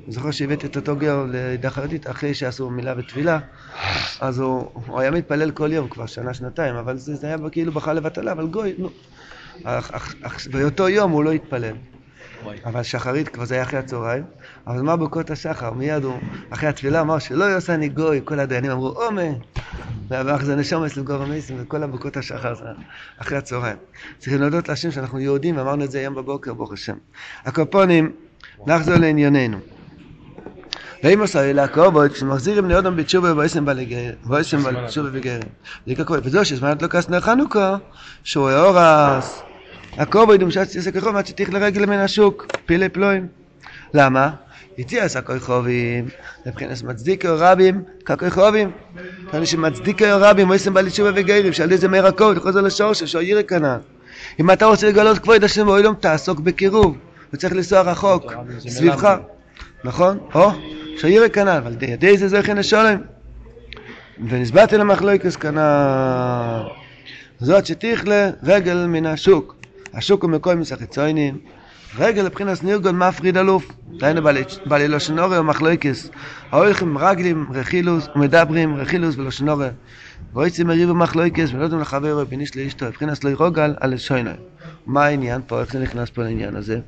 אני 0.05 0.13
זוכר 0.13 0.31
שהבאתי 0.31 0.67
את 0.67 0.77
אותו 0.77 0.97
גר 0.97 1.27
לידה 1.29 1.71
חרדית 1.71 2.11
אחרי 2.11 2.35
שעשו 2.35 2.71
מילה 2.71 2.95
וטבילה, 2.97 3.39
אז 4.21 4.39
הוא, 4.39 4.71
הוא 4.87 5.01
היה 5.01 5.11
מתפלל 5.11 5.51
כל 5.51 5.73
יום 5.73 5.89
כבר 5.89 6.07
שנה, 6.07 6.35
שנתיים, 6.35 6.75
אבל 6.75 6.97
זה, 6.97 7.15
זה 7.15 7.27
היה 7.27 7.37
כאילו 7.53 7.73
בכלל 7.73 7.97
לבטלה, 7.97 8.33
אבל 8.33 8.47
גוי, 8.47 8.75
נו. 8.79 8.91
אך, 9.65 9.91
אך, 9.91 10.15
אך, 10.23 10.47
באותו 10.47 10.89
יום 10.89 11.11
הוא 11.11 11.25
לא 11.25 11.33
התפלל. 11.33 11.75
אבל 12.65 12.83
שחרית 12.83 13.29
כבר 13.29 13.45
זה 13.45 13.55
היה 13.55 13.63
אחרי 13.63 13.79
הצהריים, 13.79 14.25
אבל 14.67 14.83
מה 14.83 14.97
ברכות 14.97 15.31
השחר? 15.31 15.71
מיד 15.71 16.05
הוא, 16.05 16.19
אחרי 16.51 16.69
התפילה 16.69 17.01
אמר 17.01 17.19
שלא 17.19 17.45
יעשה 17.45 17.75
אני 17.75 17.89
גוי, 17.89 18.21
כל 18.25 18.41
הדיינים 18.41 18.71
אמרו 18.71 18.89
אומה, 18.89 19.23
ואח 20.09 20.43
זה 20.43 20.57
נשומס 20.57 20.97
לגור 20.97 21.23
המייסים, 21.23 21.57
וכל 21.61 21.83
הברכות 21.83 22.17
השחר 22.17 22.55
זה 22.55 22.65
אחרי 23.19 23.39
הצהריים. 23.39 23.77
צריכים 24.19 24.41
להודות 24.41 24.69
להשם 24.69 24.91
שאנחנו 24.91 25.21
יהודים, 25.21 25.57
ואמרנו 25.57 25.85
את 25.85 25.91
זה 25.91 25.99
היום 25.99 26.15
בבוקר, 26.15 26.55
ברוך 26.55 26.73
השם. 26.73 26.97
הקופונים, 27.45 28.13
נחזור 28.67 28.95
לענייננו. 28.95 29.59
ואימוס 31.05 31.37
האלה 31.37 31.65
הקרובות, 31.65 32.13
כשמחזירים 32.13 32.71
לאודום 32.71 32.97
בתשובה 32.97 33.33
ובויסם 33.33 33.65
בתשובה 33.65 35.09
וגרים. 35.13 35.43
זה 35.87 35.95
כקורא, 35.95 36.19
וזהו 36.25 36.45
שזמנת 36.45 36.83
לא 36.83 36.89
כס 36.89 37.09
נר 37.09 37.21
חנוכה, 37.21 37.77
שהוא 38.25 38.51
אורס. 38.51 39.52
הקרובו 39.99 40.35
ידום 40.35 40.51
שץ 40.51 40.75
יעשה 40.75 40.91
כחוב 40.91 41.17
עד 41.17 41.27
שתיך 41.27 41.53
לרגל 41.53 41.87
מן 41.87 41.99
השוק, 41.99 42.47
פילי 42.67 42.89
פלואים. 42.89 43.27
למה? 43.95 44.31
הציע 44.79 45.05
עשה 45.05 45.21
כחובים, 45.21 46.09
מבחינת 46.47 46.83
מצדיקי 46.83 47.29
או 47.29 47.35
רבים, 47.39 47.83
ככחובים. 48.05 48.71
כאלה 49.31 49.47
שמצדיקי 49.47 50.13
או 50.13 50.17
רבים, 50.21 50.47
מויסם 50.47 50.75
בעלי 50.75 50.91
תשובה 50.91 51.11
וגרים, 51.15 51.53
שעל 51.53 51.67
ידי 51.67 51.79
זה 51.79 51.89
מאיר 51.89 52.07
הקרוב, 52.07 52.39
חוזר 52.39 52.61
לשורש, 52.61 53.03
שהוא 53.03 53.23
ירא 53.23 53.43
כנען. 53.43 53.81
אם 54.41 54.51
אתה 54.51 54.67
רוצה 54.67 54.89
לגלות 54.89 55.19
כבוד 55.19 55.45
השם 55.45 55.69
ואוילום, 55.69 55.95
תעסוק 55.95 56.41
בקירוב. 56.41 56.97
וצריך 57.33 57.53
לנסוע 57.53 57.81
רחוק, 57.81 58.33
סביבך. 58.59 59.17
נכון? 59.85 60.19
או, 60.35 60.51
שירא 60.97 61.29
כנען, 61.29 61.57
אבל 61.57 61.77
ידי 61.81 62.19
זה 62.19 62.29
זכן 62.29 62.57
לשולם. 62.57 62.99
ונסבעתי 64.29 64.79
למחלוקס 64.79 65.37
כנען. 65.37 66.63
זאת 67.41 67.67
שתכלה 67.67 68.31
רגל 68.43 68.87
מן 68.87 69.07
השוק. 69.07 69.62
השוק 69.95 70.23
הוא 70.23 70.31
מקום 70.31 70.61
מסחיצוינים. 70.61 71.39
רגל 71.99 72.23
לבחינס 72.23 72.63
נירגון 72.63 72.99
מפריד 72.99 73.37
אלוף. 73.37 73.73
דהיינו 73.99 74.23
בעלי 74.67 74.89
לושנורי 74.89 75.39
ומחלוקס. 75.39 76.11
ההולכים 76.51 76.99
רגלים 76.99 77.47
רכילוס 77.55 78.09
ומדברים 78.17 78.77
רכילוס 78.77 79.17
ולושנורי. 79.19 79.69
ואויצים 80.35 80.67
מריבו 80.67 80.95
מחלוקס 80.95 81.51
ולא 81.53 81.63
יודעים 81.63 81.81
לחברו 81.81 82.27
בניש 82.29 82.57
לאשתו. 82.57 82.87
מבחינס 82.87 83.25
לא 83.25 83.31
ירוגל 83.31 83.75
על 83.81 83.95
לשוינוי. 83.95 84.33
מה 84.87 85.05
העניין 85.05 85.41
פה? 85.47 85.61
איך 85.61 85.73
זה 85.73 85.79
נכנס 85.79 86.11
פה 86.11 86.23
לעניין 86.23 86.57
הזה? 86.57 86.79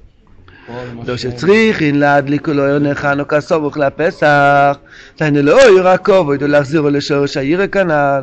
לא 1.06 1.16
שצריכין 1.16 1.98
להדליק 1.98 2.48
לו 2.48 2.62
ער 2.62 2.94
חנוכה 2.94 3.40
סמוך 3.40 3.76
לפסח, 3.76 4.76
דהיינו 5.18 5.42
לא 5.42 5.68
עיר 5.68 5.88
הכובד 5.88 6.42
ולהחזירו 6.42 6.90
לשורש 6.90 7.36
העיר 7.36 7.62
הכנען, 7.62 8.22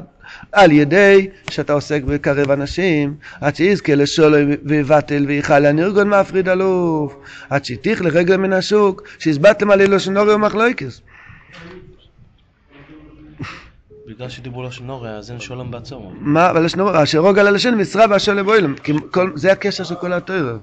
על 0.51 0.71
ידי 0.71 1.29
שאתה 1.49 1.73
עוסק 1.73 2.03
בקרב 2.03 2.51
אנשים, 2.51 3.15
עד 3.41 3.55
שיזכה 3.55 3.95
לשולם 3.95 4.49
ויבטל 4.65 5.25
ויכל 5.27 5.65
הנרגון 5.65 6.09
מפריד 6.09 6.49
אלוף, 6.49 7.15
עד 7.49 7.65
שיתיך 7.65 8.01
לרגל 8.01 8.37
מן 8.37 8.53
השוק, 8.53 9.01
שהסבטתם 9.19 9.71
על 9.71 9.81
אילו 9.81 9.99
שנורי 9.99 10.33
ומחלויקס. 10.33 11.01
בגלל 14.07 14.29
שדיברו 14.29 14.63
נורא, 14.81 15.09
אז 15.09 15.31
אין 15.31 15.39
שולם 15.39 15.71
בעצמו. 15.71 16.13
מה, 16.19 16.49
אבל 16.49 16.65
השנור, 16.65 17.03
אשר 17.03 17.19
רוגל 17.19 17.47
על 17.47 17.55
השם 17.55 17.79
משרה 17.79 18.05
כי 18.83 18.93
כל- 19.11 19.31
זה 19.35 19.51
הקשר 19.51 19.83
של 19.83 19.95
כל 19.95 20.13
התוירה. 20.13 20.57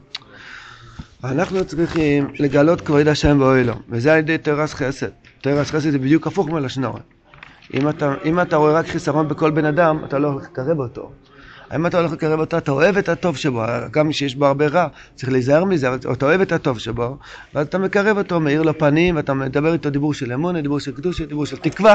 אנחנו 1.25 1.65
צריכים 1.65 2.29
לגלות 2.39 2.81
כבוד 2.81 3.09
השם 3.09 3.39
באוילום, 3.39 3.81
וזה 3.89 4.13
על 4.13 4.19
ידי 4.19 4.39
תרס 4.39 4.75
חסד. 4.75 5.09
תרס 5.41 5.71
חסד 5.71 5.91
זה 5.91 5.99
בדיוק 5.99 6.27
הפוך 6.27 6.49
מלשנורא. 6.49 7.01
אם 7.75 7.89
אתה, 7.89 8.15
אם 8.25 8.41
אתה 8.41 8.57
רואה 8.57 8.73
רק 8.73 8.87
חיסרון 8.87 9.29
בכל 9.29 9.51
בן 9.51 9.65
אדם, 9.65 10.01
אתה 10.05 10.19
לא 10.19 10.29
הולך 10.29 10.45
לקרב 10.45 10.79
אותו. 10.79 11.11
אם 11.75 11.87
אתה 11.87 11.99
הולך 11.99 12.13
לקרב 12.13 12.41
אותו, 12.41 12.59
אתה 12.59 12.71
אוהב 12.71 12.97
את 12.97 13.09
הטוב 13.09 13.37
שבו, 13.37 13.63
גם 13.91 14.13
שיש 14.13 14.35
בו 14.35 14.47
הרבה 14.47 14.67
רע, 14.67 14.87
צריך 15.15 15.33
להיזהר 15.33 15.65
מזה, 15.65 15.89
אבל 15.89 15.99
אתה 16.13 16.27
אוהב 16.27 16.41
את 16.41 16.53
הטוב 16.53 16.79
שבו, 16.79 17.17
ואז 17.55 17.67
אתה 17.67 17.79
מקרב 17.79 18.19
אותו, 18.19 18.41
מאיר 18.41 18.63
לו 18.63 18.79
פנים, 18.79 19.17
ואתה 19.17 19.35
מדבר 19.35 19.73
איתו 19.73 19.91
דיבור 19.91 20.15
של 20.15 20.33
אמונה, 20.33 20.61
דיבור 20.61 20.81
של 20.81 20.93
קדושה, 20.93 21.27
דיבור 21.27 21.47
של 21.47 21.57
תקווה. 21.57 21.95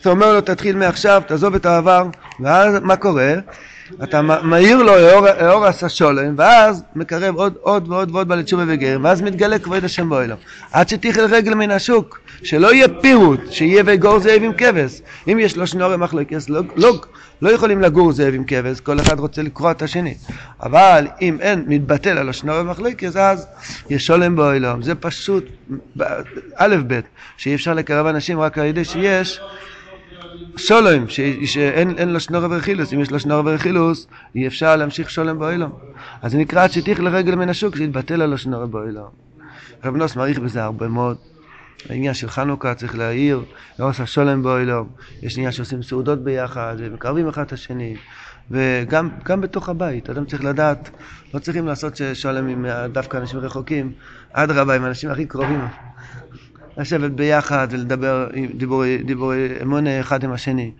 אתה 0.00 0.10
אומר 0.10 0.32
לו, 0.32 0.40
תתחיל 0.40 0.76
מעכשיו, 0.76 1.22
תעזוב 1.26 1.54
את 1.54 1.66
העבר, 1.66 2.06
ואז 2.40 2.80
מה 2.82 2.96
קורה? 2.96 3.34
אתה 4.02 4.22
מאיר 4.22 4.82
לו 4.82 4.98
אור, 4.98 5.28
אור 5.50 5.66
השולם, 5.66 6.34
ואז 6.36 6.82
מקרב 6.96 7.36
עוד, 7.36 7.54
עוד 7.60 7.88
ועוד 7.88 8.10
ועוד 8.10 8.28
בעלי 8.28 8.42
תשובה 8.42 8.64
וגר, 8.66 8.98
ואז 9.02 9.22
מתגלה 9.22 9.58
כבוד 9.58 9.84
השם 9.84 10.08
באוילום. 10.08 10.38
עד 10.72 10.88
שתיכל 10.88 11.20
רגל 11.20 11.54
מן 11.54 11.70
השוק, 11.70 12.20
שלא 12.42 12.74
יהיה 12.74 12.88
פירוט, 13.00 13.40
שיהיה 13.50 13.82
וגור 13.86 14.18
זאב 14.18 14.42
עם 14.42 14.52
כבש. 14.52 15.00
אם 15.32 15.38
יש 15.40 15.56
לו 15.56 15.66
שנורי 15.66 15.96
מחלוקס, 15.96 16.48
לא, 16.48 16.62
לא, 16.76 17.00
לא 17.42 17.50
יכולים 17.50 17.82
לגור 17.82 18.12
זאב 18.12 18.34
עם 18.34 18.44
כבש, 18.46 18.80
כל 18.80 19.00
אחד 19.00 19.18
רוצה 19.18 19.42
לקרוע 19.42 19.70
את 19.70 19.82
השני. 19.82 20.14
אבל 20.62 21.06
אם 21.20 21.36
אין 21.40 21.64
מתבטל 21.66 22.18
על 22.18 22.28
השנורי 22.28 22.62
מחלוקס, 22.62 23.16
אז 23.16 23.46
יש 23.90 24.06
שולם 24.06 24.36
באוילום. 24.36 24.82
זה 24.82 24.94
פשוט 24.94 25.44
א' 26.56 26.76
ב', 26.86 27.00
שאי 27.36 27.54
אפשר 27.54 27.74
לקרב 27.74 28.06
אנשים 28.06 28.40
רק 28.40 28.58
על 28.58 28.66
ידי 28.66 28.84
שיש 28.84 29.40
שולם, 30.58 31.08
שאין 31.44 31.98
אין 31.98 32.08
לו 32.08 32.20
שנור 32.20 32.44
ורכילוס, 32.50 32.92
אם 32.92 33.00
יש 33.00 33.10
לו 33.10 33.20
שנור 33.20 33.42
ורכילוס, 33.46 34.06
אי 34.34 34.46
אפשר 34.46 34.76
להמשיך 34.76 35.10
שולם 35.10 35.38
באוילום. 35.38 35.72
אז 36.22 36.32
זה 36.32 36.38
נקרא 36.38 36.68
שתיך 36.68 37.00
לרגל 37.00 37.34
מן 37.34 37.48
השוק, 37.48 37.76
שיתבטל 37.76 38.22
על 38.22 38.32
השנור 38.32 38.66
באוילום. 38.66 39.08
רב 39.84 39.96
נוס 39.96 40.16
מעריך 40.16 40.38
בזה 40.38 40.64
הרבה 40.64 40.88
מאוד. 40.88 41.16
העניין 41.88 42.14
של 42.14 42.28
חנוכה 42.28 42.74
צריך 42.74 42.98
להעיר, 42.98 43.42
לא 43.78 43.88
עושה 43.88 44.06
שולם 44.06 44.42
באוילום, 44.42 44.88
יש 45.22 45.36
עניין 45.36 45.52
שעושים 45.52 45.82
סעודות 45.82 46.24
ביחד, 46.24 46.76
ומקרבים 46.78 47.28
אחד 47.28 47.42
את 47.42 47.52
השני, 47.52 47.96
וגם 48.50 49.08
גם 49.24 49.40
בתוך 49.40 49.68
הבית, 49.68 50.10
אדם 50.10 50.24
צריך 50.24 50.44
לדעת, 50.44 50.90
לא 51.34 51.38
צריכים 51.38 51.66
לעשות 51.66 52.00
שולם 52.14 52.48
עם 52.48 52.66
דווקא 52.92 53.16
אנשים 53.16 53.40
רחוקים, 53.40 53.92
אדרבה, 54.32 54.76
עם 54.76 54.84
האנשים 54.84 55.10
הכי 55.10 55.26
קרובים. 55.26 55.60
לשבת 56.78 57.10
ביחד 57.10 57.68
ולדבר 57.70 58.28
דיבורי, 58.54 58.98
דיבורי 58.98 59.48
אמונה 59.62 60.00
אחד 60.00 60.24
עם 60.24 60.32
השני. 60.32 60.72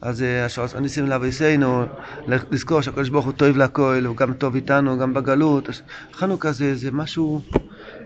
אז 0.00 0.22
אה, 0.22 0.44
השעוס 0.44 0.74
הניסים 0.74 1.06
לאביסנו, 1.06 1.84
לזכור 2.26 2.80
שהקדוש 2.80 3.08
ברוך 3.08 3.24
הוא 3.24 3.32
טוב 3.32 3.56
להכל, 3.56 4.02
הוא 4.06 4.16
גם 4.16 4.32
טוב 4.32 4.54
איתנו, 4.54 4.98
גם 4.98 5.14
בגלות. 5.14 5.68
חנוכה 6.12 6.52
זה, 6.52 6.74
זה 6.74 6.90
משהו, 6.92 7.40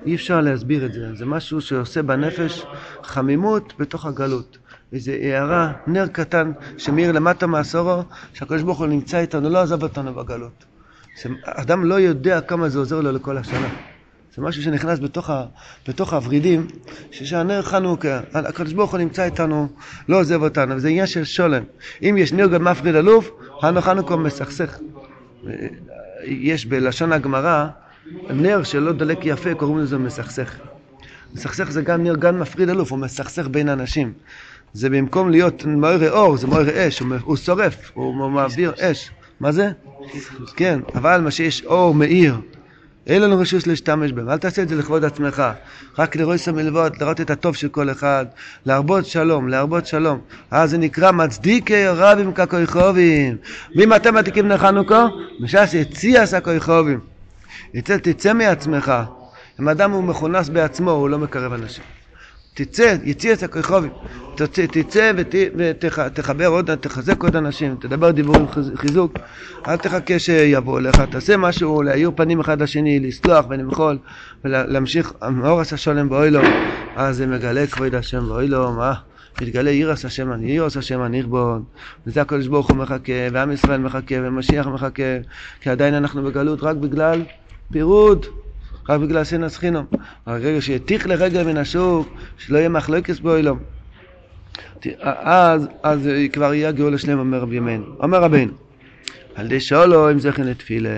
אי 0.07 0.15
אפשר 0.15 0.41
להסביר 0.41 0.87
את 0.87 0.93
זה, 0.93 1.15
זה 1.15 1.27
משהו 1.27 1.61
שעושה 1.61 2.03
בנפש 2.03 2.65
חמימות 3.03 3.73
בתוך 3.79 4.07
הגלות. 4.07 4.59
איזו 4.93 5.13
הערה, 5.13 5.73
נר 5.87 6.07
קטן 6.07 6.53
שמאיר 6.79 7.13
למטה 7.13 7.47
מעשורו, 7.47 8.03
שהקדוש 8.33 8.63
ברוך 8.63 8.79
הוא 8.79 8.87
נמצא 8.87 9.19
איתנו, 9.19 9.49
לא 9.49 9.59
עזב 9.59 9.83
אותנו 9.83 10.15
בגלות. 10.15 10.65
אדם 11.45 11.85
לא 11.85 11.95
יודע 11.95 12.41
כמה 12.41 12.69
זה 12.69 12.79
עוזר 12.79 13.01
לו 13.01 13.13
לכל 13.13 13.39
השנה. 13.39 13.94
זה 14.37 14.43
משהו 14.43 14.63
שנכנס 14.63 14.99
בתוך, 14.99 15.31
ה, 15.31 15.45
בתוך 15.89 16.13
הוורידים, 16.13 16.67
ששהנר 17.11 17.63
חנוכה, 17.63 18.21
הקדוש 18.35 18.73
ברוך 18.73 18.91
הוא 18.91 18.99
נמצא 18.99 19.25
איתנו, 19.25 19.69
לא 20.09 20.21
עוזב 20.21 20.43
אותנו, 20.43 20.77
וזה 20.77 20.89
עניין 20.89 21.07
של 21.07 21.25
שולם. 21.25 21.63
אם 22.03 22.17
יש 22.19 22.33
נר 22.33 22.47
גם 22.47 22.65
מפריד 22.65 22.95
אלוף, 22.95 23.31
חנו 23.61 23.81
חנוכה 23.81 24.17
מסכסך. 24.17 24.79
יש 26.25 26.67
בלשון 26.67 27.13
הגמרא, 27.13 27.67
נר 28.31 28.63
שלא 28.63 28.93
דלק 28.93 29.19
יפה, 29.23 29.55
קוראים 29.55 29.79
לזה 29.79 29.99
מסכסך. 29.99 30.57
מסכסך 31.35 31.71
זה 31.71 31.83
גם 31.83 32.03
נר 32.03 32.17
גן 32.17 32.39
מפריד 32.39 32.69
אלוף, 32.69 32.91
הוא 32.91 32.99
מסכסך 32.99 33.49
בין 33.49 33.69
אנשים. 33.69 34.13
זה 34.73 34.91
במקום 34.91 35.31
להיות 35.31 35.65
מאיר 35.65 36.13
אור, 36.13 36.37
זה 36.37 36.47
מאיר 36.47 36.89
אש, 36.89 36.99
הוא, 37.01 37.09
הוא 37.23 37.37
שורף, 37.37 37.91
הוא 37.95 38.31
מעביר 38.31 38.73
אש. 38.81 39.11
מה 39.41 39.53
זה? 39.53 39.71
כן, 40.57 40.81
אבל 40.95 41.21
מה 41.21 41.31
שיש 41.31 41.65
אור 41.65 41.95
מאיר 41.95 42.41
אין 43.07 43.23
לנו 43.23 43.39
רשות 43.39 43.67
להשתמש 43.67 44.13
בהם, 44.13 44.31
אל 44.31 44.39
תעשה 44.39 44.63
את 44.63 44.69
זה 44.69 44.77
לכבוד 44.77 45.05
עצמך, 45.05 45.43
רק 45.99 46.17
לרויס 46.17 46.49
המלוות, 46.49 47.01
לראות 47.01 47.21
את 47.21 47.31
הטוב 47.31 47.57
של 47.57 47.69
כל 47.69 47.91
אחד, 47.91 48.27
להרבות 48.67 49.07
שלום, 49.07 49.49
להרבות 49.49 49.87
שלום. 49.87 50.19
אז 50.51 50.71
זה 50.71 50.79
נקרא 50.79 51.13
מצדיקי 51.13 51.87
רבים 51.87 52.33
ככויכובים. 52.33 53.37
ואם 53.77 53.95
אתם 53.95 54.17
עתיקים 54.17 54.49
לחנוכה, 54.49 55.07
בש"ס 55.41 55.75
יציאס. 55.75 56.35
יצא, 57.75 57.97
תצא 57.97 58.33
מעצמך. 58.33 58.93
אם 59.61 59.69
אדם 59.69 59.91
הוא 59.91 60.05
מכונס 60.05 60.49
בעצמו, 60.49 60.91
הוא 60.91 61.09
לא 61.09 61.19
מקרב 61.19 61.53
אנשים. 61.53 61.85
תצא, 62.55 62.97
יציא 63.05 63.33
את 63.33 63.43
הכוכבים, 63.43 63.91
תצא, 64.35 65.13
ותחבר 65.57 66.47
עוד, 66.47 66.75
תחזק 66.75 67.23
עוד 67.23 67.37
אנשים, 67.37 67.77
תדבר 67.81 68.11
דיבורים 68.11 68.47
חיזוק, 68.75 69.19
אל 69.67 69.77
תחכה 69.77 70.19
שיבוא 70.19 70.81
לך, 70.81 71.01
תעשה 71.01 71.37
משהו, 71.37 71.83
להאיר 71.83 72.11
פנים 72.17 72.41
אחד 72.41 72.63
לשני, 72.63 73.01
לסלוח 73.01 73.47
ולמחול, 73.49 73.99
ולהמשיך, 74.45 75.13
מאורס 75.31 75.73
השולם 75.73 76.09
באוי 76.09 76.31
לו, 76.31 76.41
אז 76.95 77.17
זה 77.17 77.27
מגלה 77.27 77.67
כבוד 77.67 77.95
השם 77.95 78.29
באוי 78.29 78.49
לו, 78.49 78.73
מה? 78.73 78.95
מתגלה 79.41 79.71
עירס 79.71 80.05
השם 80.05 80.33
אני 80.33 80.51
עירס 80.51 80.77
השם 80.77 81.03
אני 81.03 81.21
נכבון 81.21 81.65
וזה 82.07 82.21
הקדוש 82.21 82.47
ברוך 82.47 82.71
הוא 82.71 82.77
מחכה 82.77 83.13
ועם 83.33 83.53
ישראל 83.53 83.81
מחכה 83.81 84.15
ומשיח 84.19 84.67
מחכה 84.67 85.19
כי 85.61 85.71
עדיין 85.71 85.95
אנחנו 85.95 86.23
בגלות 86.23 86.63
רק 86.63 86.77
בגלל 86.77 87.23
פירוד 87.73 88.27
רק 88.89 89.01
בגלל 89.01 89.25
סינס 89.25 89.57
חינום. 89.57 89.87
הרגע 90.27 90.61
שיתיך 90.61 91.07
לרגע 91.07 91.45
מן 91.45 91.57
השוק, 91.57 92.09
שלא 92.39 92.59
יהיה 92.59 92.69
מחלוקס 92.69 93.21
באוילום. 93.21 93.59
אז, 95.03 95.69
אז 95.83 96.09
כבר 96.33 96.55
יהיה 96.55 96.73
גאול 96.73 96.95
השלם, 96.95 97.19
אומר 97.19 97.39
רבי 97.39 97.57
ימינו. 97.57 97.85
אומר 98.01 98.23
רבינו, 98.23 98.53
על 99.35 99.49
די 99.49 99.61
שולו 99.61 100.11
אם 100.11 100.19
זכן 100.19 100.47
לתפילה. 100.47 100.91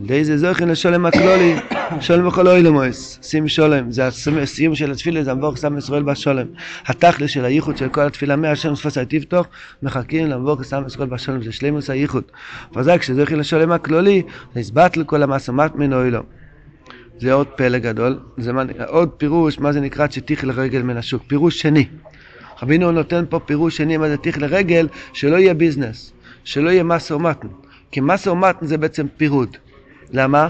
די 0.00 0.24
זה 0.24 0.38
זוכן 0.38 0.68
לשולם 0.68 1.06
הכלולי, 1.06 1.54
שולם 2.00 2.26
בכל 2.26 2.48
אוילמוס, 2.48 3.18
שים 3.22 3.48
שולם, 3.48 3.92
זה 3.92 4.06
הסיום 4.42 4.74
של 4.74 4.90
התפילה, 4.90 5.24
זה 5.24 5.30
המבורך 5.30 5.58
שם 5.58 5.78
ישראל 5.78 6.02
בשולם. 6.02 6.46
התכלס 6.86 7.30
של 7.30 7.44
הייחוד 7.44 7.76
של 7.76 7.88
כל 7.88 8.00
התפילה 8.00 8.36
מהשם 8.36 8.74
ספוס 8.74 8.98
היטיבתוך, 8.98 9.46
מחכים 9.82 10.26
למבורך 10.26 10.64
שם 10.64 10.82
ישראל 10.86 11.08
בשולם, 11.08 11.42
זה 11.42 11.52
שלימוס 11.52 11.90
הייחוד. 11.90 12.22
וזק 12.76 13.00
כשזוכן 13.00 13.38
לשולם 13.38 13.72
הכלולי, 13.72 14.22
זה 14.54 14.60
הסבט 14.60 14.96
לכל 14.96 15.22
המסומת 15.22 15.76
מן 15.76 15.92
אוילום. 15.92 16.37
זה 17.20 17.32
עוד 17.32 17.46
פלא 17.46 17.78
גדול, 17.78 18.18
זה 18.36 18.52
מה, 18.52 18.62
עוד 18.86 19.08
פירוש, 19.08 19.58
מה 19.58 19.72
זה 19.72 19.80
נקרא 19.80 20.06
שתיך 20.10 20.44
לרגל 20.44 20.82
מן 20.82 20.96
השוק, 20.96 21.22
פירוש 21.26 21.60
שני. 21.60 21.86
רבינו 22.62 22.92
נותן 22.92 23.24
פה 23.28 23.38
פירוש 23.38 23.76
שני 23.76 23.96
מה 23.96 24.08
זה 24.08 24.16
תיך 24.16 24.38
לרגל, 24.38 24.88
שלא 25.12 25.36
יהיה 25.36 25.54
ביזנס, 25.54 26.12
שלא 26.44 26.70
יהיה 26.70 26.82
מסה 26.82 27.16
ומתן, 27.16 27.48
כי 27.90 28.00
מסה 28.00 28.32
ומתן 28.32 28.66
זה 28.66 28.78
בעצם 28.78 29.06
פירוד. 29.16 29.56
למה? 30.12 30.48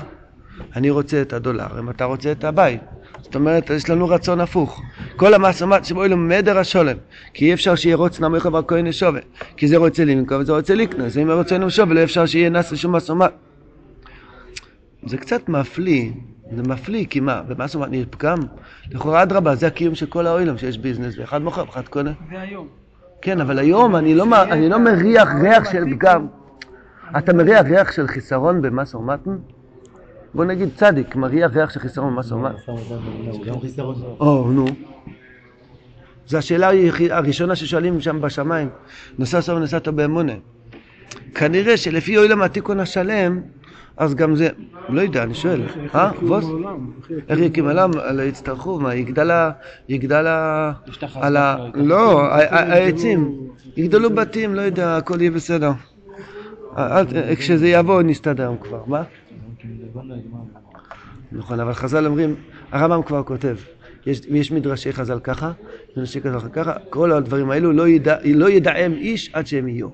אני 0.77 0.91
רוצה 0.91 1.23
את 1.23 1.33
הדולר, 1.33 1.79
אם 1.79 1.91
אתה 1.91 2.05
רוצה 2.05 2.33
את 2.33 2.45
הבית. 2.45 2.81
זאת 3.21 3.35
אומרת, 3.35 3.71
יש 3.71 3.91
לנו 3.91 4.09
רצון 4.09 4.41
הפוך. 4.41 4.83
כל 5.17 5.35
המסה 5.35 5.65
ומתן 5.65 5.85
שבו 5.85 6.05
אלו 6.05 6.17
מדר 6.17 6.59
השולם, 6.59 6.97
כי 7.35 7.45
אי 7.45 7.55
אפשר 7.55 7.75
שיהיה 7.75 7.97
רוץ 7.97 8.21
נמוך 8.21 8.47
אבל 8.47 8.63
כהן 8.69 8.87
נשובה, 8.87 9.21
כי 9.57 9.69
זה 9.69 9.77
רוצה 9.77 10.05
למכור 10.05 10.39
וזה 10.39 10.53
רוצה 10.53 10.75
לקנוס, 10.75 11.17
אם 11.17 11.31
רוצה 11.31 11.59
נשובה 11.59 11.95
לא 11.95 12.03
אפשר 12.03 12.27
שיהיה 12.27 12.51
נס 12.51 12.73
לשום 12.73 12.97
מסה 12.97 13.13
ומתן. 13.13 13.35
זה 15.07 15.17
קצת 15.17 15.49
מפליא 15.49 16.11
זה 16.57 16.63
מפליא, 16.63 17.07
כי 17.11 17.21
מה, 17.21 17.43
ומה 17.49 17.67
זאת 17.67 17.75
אומרת, 17.75 17.91
נהיה 17.91 18.05
פגם? 18.11 18.39
לכאורה 18.91 19.23
אדרבה, 19.23 19.55
זה 19.55 19.67
הקיום 19.67 19.95
של 19.95 20.07
כל 20.07 20.27
האוילם, 20.27 20.59
שיש 20.59 20.79
ביזנס, 20.79 21.19
ואחד 21.19 21.43
מוכר 21.43 21.65
ואחד 21.67 21.89
קונה. 21.89 22.13
זה 22.31 22.41
היום. 22.41 22.69
כן, 23.23 23.41
אבל 23.41 23.59
היום 23.59 23.97
אני 23.97 24.15
לא, 24.15 24.25
אני 24.43 24.69
לא 24.69 24.79
מריח 24.79 25.29
ריח 25.43 25.73
של 25.73 25.85
פגם. 25.95 26.27
אתה 27.19 27.33
מריח 27.33 27.67
ריח 27.67 27.93
של 27.93 28.07
חיסרון 28.07 28.63
במס 28.63 28.95
ומתן? 28.95 29.37
בוא 30.35 30.45
נגיד 30.45 30.69
צדיק, 30.75 31.17
מריח 31.17 31.57
ריח 31.57 31.71
של 31.71 31.81
חיסרון 31.81 32.15
במס 32.15 32.33
ומתן. 32.33 32.55
או, 34.21 34.51
נו. 34.53 34.67
זו 36.27 36.39
השאלה 36.39 36.71
הראשונה 37.11 37.57
ששואלים 37.57 38.01
שם 38.01 38.21
בשמיים. 38.21 38.69
נוסע 39.19 39.41
סוף 39.41 39.59
נסעת 39.59 39.89
באמונה. 39.89 40.33
כנראה 41.35 41.77
שלפי 41.77 42.17
אוילם 42.17 42.43
התיקון 42.43 42.81
השלם, 42.81 43.41
אז 43.99 44.15
גם 44.15 44.37
זה, 44.37 44.49
לא 44.89 45.01
יודע, 45.01 45.23
אני 45.23 45.35
שואל, 45.35 45.63
אה? 45.95 46.11
ווס? 46.23 46.45
איך 47.29 47.39
יקים 47.39 47.69
עולם? 47.69 47.91
יצטרכו, 48.29 48.79
מה, 48.81 48.95
יגדל 48.95 49.31
ה... 49.31 49.51
יגדל 49.89 50.27
ה... 50.27 50.73
על 51.15 51.37
ה... 51.37 51.57
לא, 51.75 52.33
העצים. 52.33 53.35
יגדלו 53.77 54.11
בתים, 54.11 54.55
לא 54.55 54.61
יודע, 54.61 54.97
הכל 54.97 55.21
יהיה 55.21 55.31
בסדר. 55.31 55.71
כשזה 57.37 57.69
יבוא 57.69 58.03
נסתדר 58.03 58.53
כבר, 58.61 58.83
מה? 58.87 59.03
נכון, 61.33 61.61
אבל 61.61 61.73
חז"ל 61.73 62.07
אומרים, 62.07 62.35
הרמב"ם 62.73 63.03
כבר 63.03 63.23
כותב, 63.23 63.57
יש, 64.07 64.21
יש 64.29 64.53
מדרשי 64.53 64.93
חז"ל 64.93 65.19
ככה, 65.21 65.53
מדרשי 65.97 66.21
חז"ל 66.21 66.49
ככה, 66.53 66.73
כל 66.91 67.13
הדברים 67.13 67.51
האלו 67.51 67.73
לא, 67.73 67.89
ידע, 67.89 68.17
לא 68.25 68.51
ידעם 68.51 68.93
איש 68.93 69.31
עד 69.33 69.47
שהם 69.47 69.69
יהיו. 69.69 69.89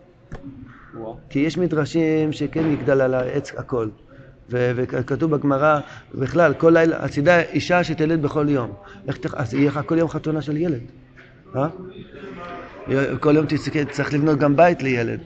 כי 1.31 1.39
יש 1.39 1.59
מדרשים 1.59 2.33
שכן 2.33 2.71
יגדל 2.71 3.01
על 3.01 3.15
העץ 3.15 3.53
הכל. 3.57 3.89
וכתוב 4.49 5.31
בגמרא, 5.31 5.81
בכלל, 6.15 6.55
כל 6.55 6.71
לילה, 6.71 7.05
הצידה 7.05 7.41
אישה 7.41 7.85
שתלד 7.85 8.23
בכל 8.23 8.49
יום. 8.49 8.73
איך 9.09 9.17
תח... 9.17 9.35
אז 9.35 9.55
יהיה 9.55 9.71
לך 9.71 9.81
כל 9.87 9.99
יום 9.99 10.09
חתונה 10.09 10.43
של 10.43 10.57
ילד. 10.57 10.81
אה? 11.57 11.69
כל 13.21 13.37
יום 13.37 13.47
תצטרך 13.47 14.13
לבנות 14.13 14.39
גם 14.39 14.57
בית 14.57 14.83
לילד. 14.83 15.21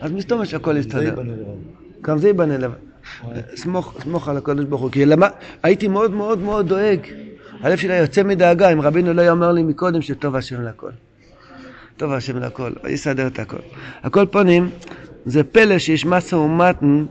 אז 0.00 0.12
מסתובב 0.12 0.44
שהכל 0.44 0.76
יסתדר. 0.76 1.14
גם 2.00 2.18
זה 2.18 2.28
ייבנה 2.28 2.58
לבד. 2.58 2.76
סמוך, 3.54 3.96
סמוך 4.02 4.28
על 4.28 4.36
הקדוש 4.36 4.64
ברוך 4.64 4.82
הוא. 4.82 4.90
כי 4.90 5.06
למה, 5.06 5.28
הייתי 5.62 5.88
מאוד 5.88 6.10
מאוד 6.10 6.38
מאוד 6.38 6.68
דואג. 6.68 7.00
הלב 7.60 7.78
שלי 7.78 7.96
יוצא 7.96 8.22
מדאגה 8.22 8.72
אם 8.72 8.80
רבינו 8.80 9.12
לא 9.12 9.22
יאמר 9.22 9.52
לי 9.52 9.62
מקודם 9.62 10.02
שטוב 10.02 10.36
השם 10.36 10.62
לכל. 10.62 10.90
טוב 11.96 12.12
השם 12.12 12.38
לכל, 12.38 12.72
יסדר 12.88 13.26
את 13.26 13.38
הכל. 13.38 13.56
הכל 14.02 14.26
פונים, 14.30 14.70
זה 15.26 15.44
פלא 15.44 15.78
שיש 15.78 16.06
מסה 16.06 16.36
ומתן 16.36 17.04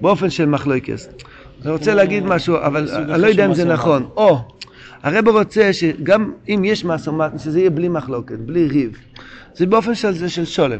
באופן 0.00 0.30
של 0.30 0.46
מחלוקס. 0.46 1.08
אני 1.62 1.70
רוצה 1.72 1.94
להגיד 1.94 2.24
משהו, 2.24 2.56
אבל 2.56 2.88
אני 2.90 3.22
לא 3.22 3.26
יודע 3.26 3.46
אם 3.46 3.54
זה 3.54 3.64
נכון. 3.64 4.06
או, 4.16 4.38
הרב 5.02 5.28
רוצה 5.28 5.72
שגם 5.72 6.32
אם 6.48 6.62
יש 6.64 6.84
מסה 6.84 7.10
ומתן, 7.10 7.38
שזה 7.38 7.58
יהיה 7.58 7.70
בלי 7.70 7.88
מחלוקת, 7.88 8.38
בלי 8.38 8.66
ריב. 8.66 8.96
זה 9.54 9.66
באופן 9.66 9.94
של 9.94 10.12
זה 10.12 10.28
של 10.28 10.44
שולם. 10.44 10.78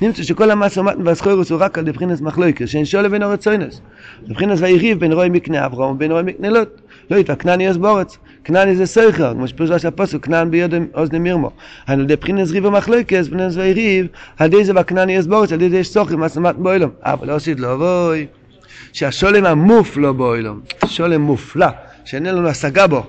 נמצא 0.00 0.22
שכל 0.22 0.50
המסה 0.50 0.80
ומתן 0.80 1.06
והסחוירוס 1.06 1.50
הוא 1.50 1.60
רק 1.60 1.78
על 1.78 1.84
דבחינס 1.84 2.20
מחלוקס, 2.20 2.68
שאין 2.68 2.84
שולם 2.84 3.10
בין 3.10 3.22
אורצוינס. 3.22 3.80
דבחינס 4.28 4.60
ויריב 4.60 5.00
בין 5.00 5.12
רואי 5.12 5.28
מקנה 5.28 5.66
אברהם 5.66 5.90
ובין 5.90 6.12
רואי 6.12 6.22
מקנה 6.22 6.50
לוט. 6.50 6.80
לא 7.10 7.16
יתווה 7.16 7.36
כנעני 7.36 7.68
אז 7.68 7.78
בורץ. 7.78 8.18
כנעני 8.44 8.76
זה 8.76 8.86
סייכר, 8.86 9.32
כמו 9.34 9.48
שפירוש 9.48 9.82
של 9.82 9.88
הפוסק, 9.88 10.24
כנען 10.24 10.50
ביד 10.50 10.74
אוזני 10.94 11.18
מירמו. 11.18 11.50
על 11.86 12.00
ידי 12.00 12.16
בחינס 12.16 12.50
ריב 12.50 12.64
ומחלוקס, 12.64 13.28
בחינס 13.28 13.56
ויריב, 13.56 14.06
על 14.38 14.46
ידי 14.46 14.64
זה 14.64 14.72
וכנעני 14.80 15.18
אז 15.18 15.26
בורץ, 15.26 15.52
על 15.52 15.62
ידי 15.62 15.76
יש 15.76 15.88
סוכר, 15.88 16.16
מה 16.16 16.28
סמת 16.28 16.56
באוילום. 16.56 16.90
אבל 17.02 17.28
לא 17.28 17.34
עשית 17.34 17.60
לו 17.60 17.72
אבוי. 17.72 18.26
שהשולם 18.92 19.46
המופלא 19.46 20.12
באוילום, 20.12 20.60
שולם 20.86 21.20
מופלא, 21.20 21.66
שאין 22.04 22.26
לנו 22.26 22.48
השגה 22.48 22.86
בו. 22.86 23.02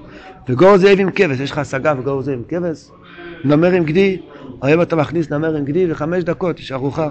וגור 0.50 0.78
זאב 0.78 1.00
עם 1.00 1.12
כבש, 1.12 1.40
יש 1.40 1.52
לך 1.52 1.58
השגה 1.58 1.94
וגור 2.00 2.22
זאב 2.22 2.34
עם 2.34 2.44
כבש? 2.48 2.90
נמר 3.44 3.72
עם 3.72 3.84
גדי, 3.84 4.18
היום 4.62 4.82
אתה 4.82 4.96
מכניס 4.96 5.30
נמר 5.30 5.56
עם 5.56 5.66
גדי 5.66 5.92
וחמש 5.92 6.24
דקות 6.24 6.60
יש 6.60 6.72
ארוחה. 6.72 7.10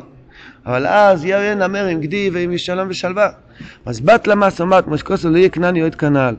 אבל 0.67 0.87
אז 0.87 1.25
יראה 1.25 1.55
נמר 1.55 1.87
עם 1.87 2.01
גדי 2.01 2.31
ועם 2.33 2.59
שלום 2.59 2.89
ושלווה. 2.91 3.29
אז 3.87 4.01
בת 4.01 4.27
למס 4.27 4.61
אומרת, 4.61 4.89
משקוסו 4.89 5.31
לא 5.31 5.39
יהיה 5.39 5.49
כנעני 5.49 5.81
עוד 5.81 5.95
כנעל. 5.95 6.35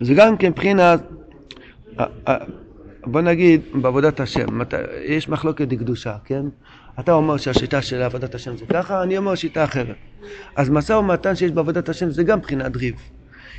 וזה 0.00 0.14
גם 0.14 0.36
כן 0.36 0.48
מבחינת, 0.48 1.00
בוא 3.06 3.20
נגיד, 3.20 3.60
בעבודת 3.74 4.20
השם, 4.20 4.46
יש 5.04 5.28
מחלוקת 5.28 5.68
דקדושה, 5.68 6.16
כן? 6.24 6.42
אתה 7.00 7.12
אומר 7.12 7.36
שהשיטה 7.36 7.82
של 7.82 8.02
עבודת 8.02 8.34
השם 8.34 8.56
זה 8.56 8.66
ככה, 8.66 9.02
אני 9.02 9.18
אומר 9.18 9.34
שיטה 9.34 9.64
אחרת. 9.64 9.96
אז 10.56 10.70
משא 10.70 10.92
ומתן 10.92 11.36
שיש 11.36 11.50
בעבודת 11.50 11.88
השם 11.88 12.10
זה 12.10 12.22
גם 12.22 12.38
מבחינת 12.38 12.76
ריב. 12.76 12.94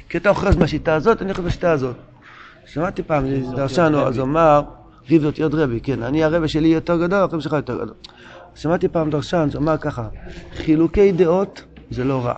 כי 0.10 0.17
אתה 0.17 0.30
אוחז 0.30 0.56
מהשיטה 0.56 0.95
הזאת, 0.95 1.21
אני 1.21 1.32
אוחז 1.32 1.43
מהשיטה 1.43 1.71
הזאת. 1.71 1.95
שמעתי 2.65 3.04
פעם, 3.04 3.25
דרשן, 3.56 3.93
אז 3.95 4.19
אמר, 4.19 4.62
ריב 5.10 5.21
זאת 5.21 5.39
עוד 5.39 5.56
רבי, 5.56 5.80
כן, 5.80 6.04
אני 6.04 6.23
הרבי 6.23 6.47
שלי 6.47 6.67
יותר 6.67 6.97
גדול, 6.97 7.19
הרבי 7.19 7.41
שלך 7.41 7.54
יותר 7.54 7.75
גדול. 7.75 7.93
שמעתי 8.56 8.88
פעם 8.88 9.10
דרשן 9.10 9.47
שאומר 9.52 9.78
ככה, 9.78 10.08
חילוקי 10.56 11.12
דעות 11.12 11.63
זה 11.91 12.04
לא 12.04 12.25
רע, 12.25 12.34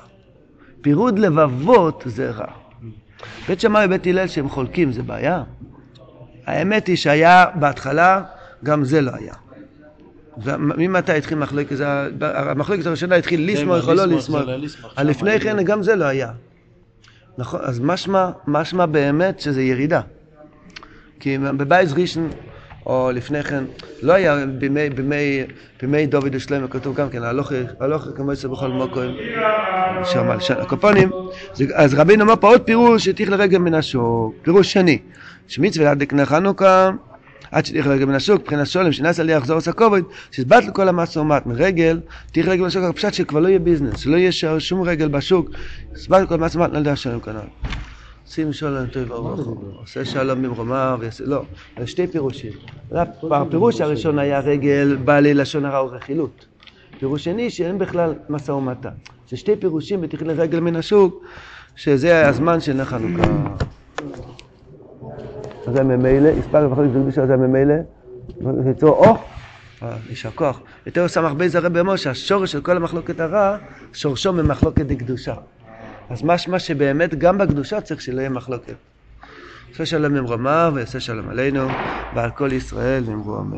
פירוד 0.81 1.19
לבבות 1.19 2.03
זה 2.05 2.31
רע. 2.31 2.51
בית 3.47 3.59
שמאי 3.59 3.85
ובית 3.85 4.07
הלל 4.07 4.27
שהם 4.27 4.49
חולקים 4.49 4.91
זה 4.91 5.03
בעיה? 5.03 5.43
האמת 6.45 6.87
היא 6.87 6.95
שהיה 6.95 7.45
בהתחלה, 7.55 8.21
גם 8.63 8.83
זה 8.83 9.01
לא 9.01 9.11
היה. 9.13 9.33
ממתי 10.57 11.11
התחיל 11.11 11.37
מחלוקת? 11.37 11.75
המחלוקת 12.21 12.85
הראשונה 12.85 13.15
התחיל 13.15 13.51
לסמוך 13.51 13.87
או 13.87 13.93
לא 13.93 14.05
לסמוך. 14.05 14.41
לפני 14.97 15.39
כן 15.39 15.63
גם 15.63 15.83
זה 15.83 15.95
לא 15.95 16.05
היה. 16.05 16.31
נכון, 17.37 17.59
אז 17.63 17.79
משמע, 17.79 18.29
משמע 18.47 18.85
באמת 18.85 19.39
שזה 19.39 19.61
ירידה. 19.61 20.01
כי 21.19 21.37
בבייס 21.37 21.93
ראשון 21.93 22.29
או 22.85 23.11
לפני 23.13 23.43
כן, 23.43 23.63
לא 24.01 24.13
היה 24.13 24.45
בימי, 24.45 24.89
בימי, 24.89 25.43
בימי 25.81 26.05
דוד 26.05 26.35
ושלמה, 26.35 26.67
כתוב 26.67 26.95
גם 26.95 27.09
כן, 27.09 27.23
הלוך 27.79 28.07
כמו 28.15 28.33
יצא 28.33 28.47
בכל 28.47 28.67
מקום, 28.67 29.03
שם 30.03 30.29
על 30.29 30.39
שן 30.39 30.57
הקופונים, 30.57 31.09
אז 31.73 31.93
רבינו 31.93 32.23
אמר 32.23 32.35
פה 32.35 32.47
עוד 32.47 32.61
פירוש 32.61 33.05
שתיך 33.05 33.29
לרגל 33.29 33.57
מן 33.57 33.73
השוק, 33.73 34.35
פירוש 34.41 34.73
שני, 34.73 34.97
שמצווה 35.47 35.85
להדליק 35.85 36.13
נר 36.13 36.25
חנוכה, 36.25 36.89
עד 37.51 37.65
שתיך 37.65 37.87
לרגל 37.87 38.05
מן 38.05 38.15
השוק, 38.15 38.41
מבחינת 38.41 38.67
שולם, 38.67 38.91
שנעשה 38.91 39.23
לי 39.23 39.33
יחזור 39.33 39.57
עשה 39.57 39.71
כובד, 39.71 40.01
שהסברת 40.31 40.65
לכל 40.65 40.87
המסורמת 40.87 41.45
מרגל, 41.45 41.99
תיך 42.31 42.47
לרגל 42.47 42.61
מן 42.61 42.67
השוק, 42.67 42.83
הפשט 42.83 43.13
שכבר 43.13 43.39
לא 43.39 43.47
יהיה 43.47 43.59
ביזנס, 43.59 43.99
שלא 43.99 44.17
יהיה 44.17 44.31
שום 44.59 44.81
רגל 44.81 45.07
בשוק, 45.07 45.49
הסברת 45.95 46.21
לכל 46.21 46.33
המסורמת, 46.33 46.73
לא 46.73 46.77
יודע 46.77 46.91
השלם 46.91 47.19
כנ"ל. 48.35 48.43
שים 48.43 48.53
שלום 48.53 48.87
טוב 48.87 49.03
וברוך 49.03 49.39
עושה 49.79 50.05
שלום 50.05 50.41
במרומיו 50.41 50.99
לא, 51.19 51.43
שתי 51.85 52.07
פירושים. 52.07 52.51
הפירוש 53.31 53.81
הראשון 53.81 54.19
היה 54.19 54.39
רגל 54.39 54.97
בעלי 55.05 55.33
לשון 55.33 55.65
הרע 55.65 55.85
ורכילות. 55.85 56.45
פירוש 56.99 57.23
שני 57.23 57.49
שאין 57.49 57.77
בכלל 57.77 58.13
משא 58.29 58.51
ומתן. 58.51 58.89
זה 59.29 59.37
שתי 59.37 59.55
פירושים 59.55 60.01
בתכנון 60.01 60.39
רגל 60.39 60.59
מן 60.59 60.75
השוק, 60.75 61.23
שזה 61.75 62.27
הזמן 62.27 62.59
של 62.59 62.83
חנוכה. 62.83 63.31
זה 65.73 65.83
ממילא, 65.83 66.29
הספר 66.29 66.67
ובכל 66.67 66.87
זאת 66.87 66.93
קדושה 66.93 67.27
זה 67.27 67.37
ממילא, 67.37 67.75
יצאו 68.71 68.89
או, 68.89 69.15
אה, 69.83 69.95
יישר 70.09 70.31
כוח. 70.31 70.59
יותר 70.85 71.07
סמך 71.07 71.31
בייז 71.31 71.55
הרב 71.55 71.79
במשה, 71.79 72.09
השורש 72.09 72.51
של 72.51 72.61
כל 72.61 72.77
המחלוקת 72.77 73.19
הרע, 73.19 73.57
שורשו 73.93 74.33
ממחלוקת 74.33 74.85
דקדושה. 74.85 75.33
אז 76.11 76.23
משמע 76.23 76.59
שבאמת 76.59 77.15
גם 77.15 77.37
בקדושה 77.37 77.81
צריך 77.81 78.01
שלא 78.01 78.19
יהיה 78.19 78.29
מחלוקת. 78.29 78.73
עושה 79.71 79.85
שלום 79.85 80.13
ממרומיו 80.13 80.71
ויעשה 80.75 80.99
שלום 80.99 81.29
עלינו 81.29 81.69
ועל 82.13 82.31
כל 82.31 82.53
ישראל 82.53 83.03
ואמרו 83.05 83.39
אמן. 83.39 83.57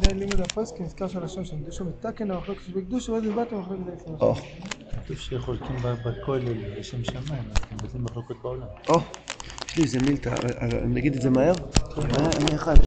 זה 0.00 0.12
לימוד 0.12 0.40
הפוסקים, 0.40 0.86
נזכר 0.86 1.08
שהלשון 1.08 1.44
שם, 1.44 1.56
קדושו 1.62 1.84
מתקן 1.84 2.30
המחלוקת 2.30 2.62
שבקדושו, 2.62 3.12
ועוד 3.12 3.24
דיברתם 3.24 3.58
מחלוקת 3.58 3.88
הישראל. 3.92 4.16
או, 4.20 4.34
כתוב 5.04 5.16
שחולקים 5.16 5.76
ב- 5.82 6.08
בכולל 6.08 6.54
לשם 6.78 7.04
שמיים, 7.04 7.44
אז 7.52 7.58
אתם 7.68 7.76
רוצים 7.82 8.04
מחלוקת 8.04 8.34
בעולם. 8.42 8.66
או, 8.88 9.00
יש 9.68 9.76
לי 9.76 9.82
איזה 9.82 10.00
מילתא, 10.00 10.28
אה, 10.28 10.34
אה, 10.62 10.86
נגיד 10.86 11.14
את 11.14 11.22
זה 11.22 11.30
מהר? 11.30 11.54
אה, 11.98 12.30
אני 12.36 12.54
אחד. 12.54 12.76